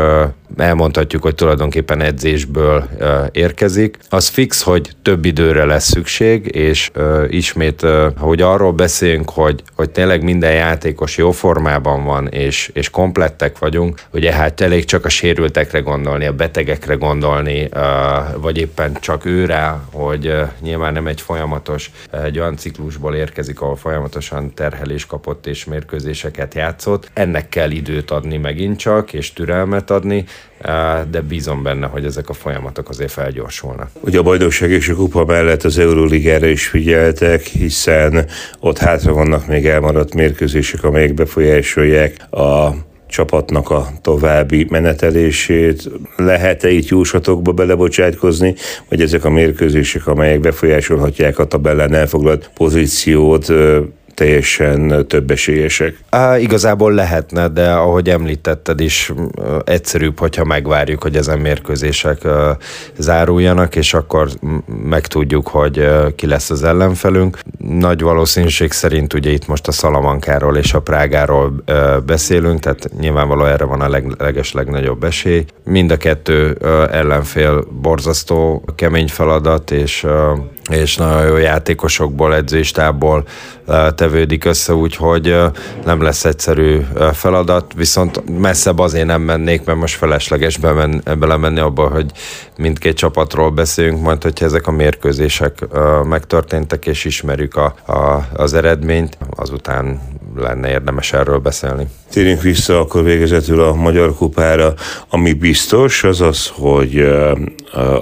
elmondhatjuk, 0.57 1.23
hogy 1.23 1.35
tulajdonképpen 1.35 2.01
edzésből 2.01 2.89
érkezik. 3.33 3.99
Az 4.09 4.29
fix, 4.29 4.63
hogy 4.63 4.91
több 5.03 5.25
időre 5.25 5.65
lesz 5.65 5.89
szükség, 5.89 6.47
és 6.47 6.91
ismét, 7.29 7.87
hogy 8.19 8.41
arról 8.41 8.73
beszélünk, 8.73 9.31
hogy, 9.31 9.63
hogy 9.75 9.91
tényleg 9.91 10.23
minden 10.23 10.53
játékos 10.53 11.17
jó 11.17 11.31
formában 11.31 12.05
van, 12.05 12.29
és, 12.29 12.71
és 12.75 12.91
komplettek 12.91 13.59
vagyunk, 13.59 14.01
ugye 14.13 14.33
hát 14.33 14.61
elég 14.61 14.85
csak 14.85 15.05
a 15.05 15.09
sérültekre 15.09 15.81
gondolni, 15.81 16.27
a 16.27 16.33
betegekre 16.33 16.95
gondolni, 16.95 17.69
vagy 18.37 18.59
éppen 18.59 18.97
csak 19.01 19.25
őre, 19.25 19.81
hogy 19.93 20.35
nyilván 20.61 20.93
nem 20.93 21.07
egy 21.07 21.21
folyamatos, 21.21 21.91
egy 22.25 22.39
olyan 22.39 22.57
ciklusból 22.57 23.15
érkezik, 23.15 23.61
ahol 23.61 23.77
folyamatosan 23.77 24.55
terhelés 24.55 25.07
kapott 25.07 25.47
és 25.47 25.65
mérkőzéseket 25.65 26.55
játszott. 26.55 27.11
Ennek 27.13 27.49
kell 27.49 27.71
időt 27.71 28.11
adni 28.11 28.37
megint 28.37 28.79
csak, 28.79 29.13
és 29.13 29.33
türelmet 29.33 29.91
adni, 29.91 30.25
de 31.11 31.21
bízom 31.21 31.63
benne, 31.63 31.87
hogy 31.87 32.05
ezek 32.05 32.29
a 32.29 32.33
folyamatok 32.33 32.89
azért 32.89 33.11
felgyorsulnak. 33.11 33.91
Ugye 34.01 34.19
a 34.19 34.23
bajnokság 34.23 34.71
és 34.71 34.89
a 34.89 34.95
kupa 34.95 35.25
mellett 35.25 35.63
az 35.63 35.79
Euroligára 35.79 36.47
is 36.47 36.67
figyeltek, 36.67 37.43
hiszen 37.43 38.27
ott 38.61 38.79
hátra 38.79 39.13
vannak 39.13 39.47
még 39.47 39.67
elmaradt 39.67 40.15
mérkőzések, 40.15 40.85
amelyek 40.85 41.15
befolyásolják 41.15 42.33
a 42.33 42.75
csapatnak 43.09 43.71
a 43.71 43.89
további 44.03 44.67
menetelését. 44.71 45.91
Lehet-e 46.17 46.71
itt 46.71 46.89
jóslatokba 46.89 47.53
belebocsátkozni, 47.53 48.55
vagy 48.89 49.01
ezek 49.01 49.25
a 49.25 49.31
mérkőzések, 49.31 50.07
amelyek 50.07 50.41
befolyásolhatják 50.41 51.39
a 51.39 51.45
tabellán 51.45 51.95
elfoglalt 51.95 52.51
pozíciót, 52.55 53.53
teljesen 54.17 55.07
több 55.09 55.31
esélyesek? 55.31 55.99
Á, 56.11 56.39
igazából 56.39 56.93
lehetne, 56.93 57.49
de 57.49 57.71
ahogy 57.71 58.11
említetted 58.11 58.81
is, 58.81 59.13
egyszerűbb, 59.65 60.19
hogyha 60.19 60.45
megvárjuk, 60.45 61.03
hogy 61.03 61.17
ezen 61.17 61.39
mérkőzések 61.39 62.27
záruljanak, 62.97 63.77
és 63.77 63.95
akkor 63.95 64.29
megtudjuk, 64.89 65.49
hogy 65.49 65.89
ki 66.17 66.27
lesz 66.27 66.51
az 66.51 66.63
ellenfelünk. 66.63 67.39
Nagy 67.59 68.03
valószínűség 68.03 68.73
szerint 68.73 69.15
ugye 69.15 69.31
itt 69.31 69.47
most 69.47 69.69
a 69.69 69.73
Szalamankáról 69.73 70.57
és 70.57 70.75
a 70.75 70.81
Prágáról 70.81 71.65
beszélünk, 72.07 72.61
tehát 72.61 72.91
nyilvánvaló 73.01 73.45
erre 73.45 73.65
van 73.65 73.81
a 73.81 73.89
leg, 73.89 74.07
leges 74.19 74.53
legnagyobb 74.53 75.05
esély. 75.05 75.45
Mind 75.65 75.91
a 75.91 75.97
kettő 75.97 76.57
ellenfél 76.91 77.65
borzasztó 77.81 78.65
kemény 78.75 79.09
feladat, 79.09 79.71
és 79.71 80.07
és 80.71 80.97
nagyon 80.97 81.27
jó 81.27 81.37
játékosokból, 81.37 82.35
edzéstából 82.35 83.25
tevődik 83.95 84.45
össze, 84.45 84.75
úgyhogy 84.75 85.37
nem 85.85 86.03
lesz 86.03 86.25
egyszerű 86.25 86.81
feladat, 87.13 87.73
viszont 87.77 88.39
messzebb 88.41 88.79
azért 88.79 89.07
nem 89.07 89.23
mennék, 89.23 89.65
mert 89.65 89.79
most 89.79 89.97
felesleges 89.97 90.57
bemen, 90.57 91.03
belemenni 91.19 91.61
abba, 91.61 91.89
hogy 91.89 92.11
mindkét 92.57 92.97
csapatról 92.97 93.51
beszéljünk, 93.51 94.03
majd 94.03 94.23
hogyha 94.23 94.45
ezek 94.45 94.67
a 94.67 94.71
mérkőzések 94.71 95.67
megtörténtek, 96.05 96.87
és 96.87 97.05
ismerjük 97.05 97.57
a, 97.57 97.75
a, 97.87 98.29
az 98.35 98.55
eredményt, 98.55 99.19
azután 99.31 100.01
lenne 100.37 100.71
érdemes 100.71 101.13
erről 101.13 101.39
beszélni. 101.39 101.87
Térjünk 102.11 102.43
vissza 102.43 102.81
akkor 102.81 103.03
végezetül 103.03 103.63
a 103.63 103.75
Magyar 103.75 104.15
Kupára. 104.15 104.75
Ami 105.09 105.33
biztos, 105.33 106.05
az 106.05 106.21
az, 106.21 106.51
hogy 106.55 106.99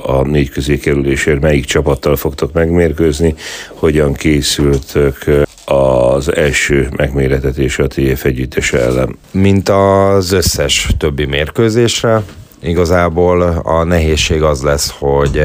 a 0.03 0.23
négy 0.23 0.51
közé 0.51 0.79
kerülésért 0.79 1.41
melyik 1.41 1.65
csapattal 1.65 2.17
fogtok 2.17 2.53
megmérkőzni, 2.55 3.35
hogyan 3.69 4.13
készültök 4.13 5.17
az 5.65 6.35
első 6.37 6.89
megméretetés 6.97 7.79
a 7.79 7.87
TF 7.87 8.25
együttes 8.25 8.73
ellen. 8.73 9.17
Mint 9.31 9.69
az 9.69 10.33
összes 10.33 10.89
többi 10.99 11.25
mérkőzésre, 11.25 12.23
Igazából 12.65 13.43
a 13.65 13.85
nehézség 13.85 14.43
az 14.43 14.63
lesz, 14.63 14.95
hogy 14.99 15.43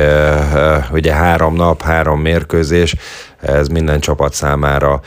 ugye 0.91 1.13
három 1.13 1.56
nap, 1.56 1.82
három 1.82 2.22
mérkőzés, 2.22 2.95
ez 3.41 3.67
minden 3.67 4.00
csapat 4.00 4.34
számára 4.34 5.02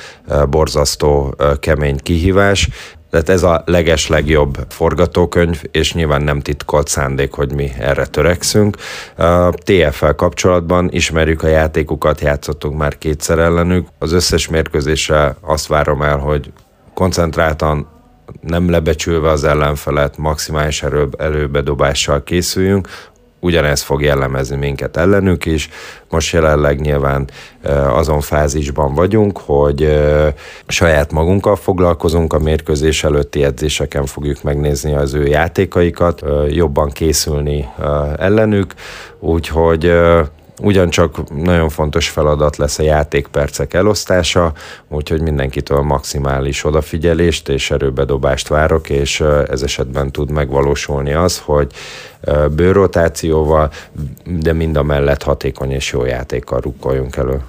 borzasztó 0.51 1.37
kemény 1.61 1.99
kihívás. 2.03 2.69
Tehát 3.13 3.29
ez 3.29 3.43
a 3.43 3.63
leges 3.67 4.09
legjobb 4.09 4.67
forgatókönyv, 4.69 5.63
és 5.71 5.95
nyilván 5.95 6.23
nem 6.23 6.41
titkolt 6.41 6.89
szándék, 6.89 7.33
hogy 7.33 7.53
mi 7.55 7.71
erre 7.79 8.07
törekszünk. 8.07 8.77
TFL 9.55 10.11
kapcsolatban 10.17 10.89
ismerjük 10.93 11.43
a 11.43 11.47
játékukat, 11.47 12.21
játszottunk 12.21 12.79
már 12.79 12.99
kétszer 12.99 13.39
ellenük. 13.39 13.89
Az 13.99 14.13
összes 14.13 14.49
mérkőzésre 14.49 15.37
azt 15.41 15.67
várom 15.67 16.03
el, 16.03 16.17
hogy 16.17 16.53
koncentráltan 16.95 17.89
nem 18.41 18.71
lebecsülve 18.71 19.31
az 19.31 19.45
ellenfelet, 19.45 20.17
maximális 20.17 20.83
erő, 20.83 21.09
előbedobással 21.19 22.23
készüljünk, 22.23 22.89
ugyanez 23.45 23.83
fog 23.83 24.03
jellemezni 24.03 24.57
minket 24.57 24.97
ellenük 24.97 25.47
is. 25.47 25.69
Most 26.11 26.33
jelenleg 26.33 26.81
nyilván 26.81 27.29
azon 27.89 28.21
fázisban 28.21 28.95
vagyunk, 28.95 29.39
hogy 29.39 30.01
saját 30.67 31.13
magunkkal 31.13 31.57
foglalkozunk, 31.57 32.33
a 32.33 32.39
mérkőzés 32.39 33.05
előtti 33.05 33.45
edzéseken 33.45 34.07
fogjuk 34.07 34.43
megnézni 34.43 34.95
az 34.95 35.15
ő 35.15 35.27
játékaikat, 35.27 36.23
jobban 36.49 36.91
készülni 36.91 37.69
ellenük, 38.17 38.75
úgyhogy 39.19 39.93
Ugyancsak 40.65 41.35
nagyon 41.35 41.69
fontos 41.69 42.09
feladat 42.09 42.57
lesz 42.57 42.79
a 42.79 42.83
játékpercek 42.83 43.75
elosztása, 43.75 44.53
úgyhogy 44.89 45.23
mindenkitől 45.23 45.81
maximális 45.81 46.65
odafigyelést 46.65 47.49
és 47.49 47.71
erőbedobást 47.71 48.49
várok, 48.49 48.91
és 48.91 49.21
ez 49.49 49.63
esetben 49.63 50.11
tud 50.11 50.31
megvalósulni 50.31 51.13
az, 51.13 51.43
hogy 51.45 51.73
bőrotációval, 52.51 53.71
de 54.25 54.53
mind 54.53 54.77
a 54.77 54.83
mellett 54.83 55.23
hatékony 55.23 55.71
és 55.71 55.93
jó 55.93 56.05
játékkal 56.05 56.61
rukkoljunk 56.61 57.17
elő. 57.17 57.41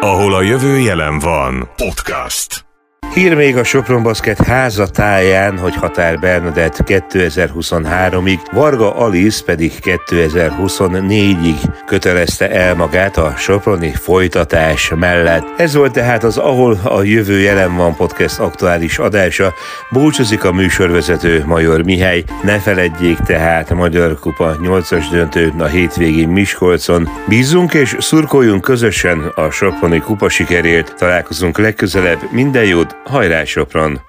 Ahol 0.00 0.34
a 0.34 0.42
jövő 0.42 0.78
jelen 0.78 1.18
van. 1.18 1.68
Podcast. 1.76 2.69
Hír 3.14 3.34
még 3.34 3.56
a 3.56 3.64
Sopron 3.64 4.02
Basket 4.02 4.44
házatáján, 4.44 5.58
hogy 5.58 5.74
Határ 5.74 6.18
Bernadett 6.18 6.82
2023-ig, 6.86 8.38
Varga 8.52 8.96
Alice 8.96 9.44
pedig 9.44 9.72
2024-ig 9.82 11.56
kötelezte 11.86 12.50
el 12.50 12.74
magát 12.74 13.16
a 13.16 13.34
Soproni 13.36 13.92
folytatás 13.94 14.92
mellett. 14.96 15.44
Ez 15.56 15.74
volt 15.74 15.92
tehát 15.92 16.24
az 16.24 16.38
Ahol 16.38 16.80
a 16.84 17.02
jövő 17.02 17.38
jelen 17.38 17.76
van 17.76 17.96
podcast 17.96 18.38
aktuális 18.38 18.98
adása. 18.98 19.54
Búcsúzik 19.90 20.44
a 20.44 20.52
műsorvezető 20.52 21.44
Major 21.46 21.82
Mihály. 21.82 22.24
Ne 22.42 22.58
feledjék 22.58 23.18
tehát 23.18 23.70
a 23.70 23.74
Magyar 23.74 24.18
Kupa 24.18 24.56
8-as 24.62 25.04
döntő 25.10 25.52
a 25.58 25.66
hétvégén 25.66 26.28
Miskolcon. 26.28 27.08
Bízunk 27.28 27.74
és 27.74 27.96
szurkoljunk 27.98 28.62
közösen 28.62 29.32
a 29.34 29.50
Soproni 29.50 30.00
kupa 30.00 30.28
sikerért. 30.28 30.94
Találkozunk 30.96 31.58
legközelebb. 31.58 32.18
Minden 32.30 32.64
jót, 32.64 32.98
Hajrá 33.04 33.44
Sopron! 33.44 34.00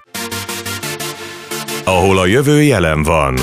Ahol 1.86 2.18
a 2.20 2.26
jövő 2.26 2.62
jelen 2.64 3.04
van. 3.04 3.38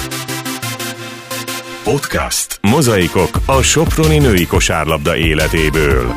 Podcast. 1.84 2.58
Mozaikok 2.62 3.30
a 3.46 3.62
Soproni 3.62 4.18
női 4.18 4.46
kosárlabda 4.46 5.16
életéből. 5.16 6.14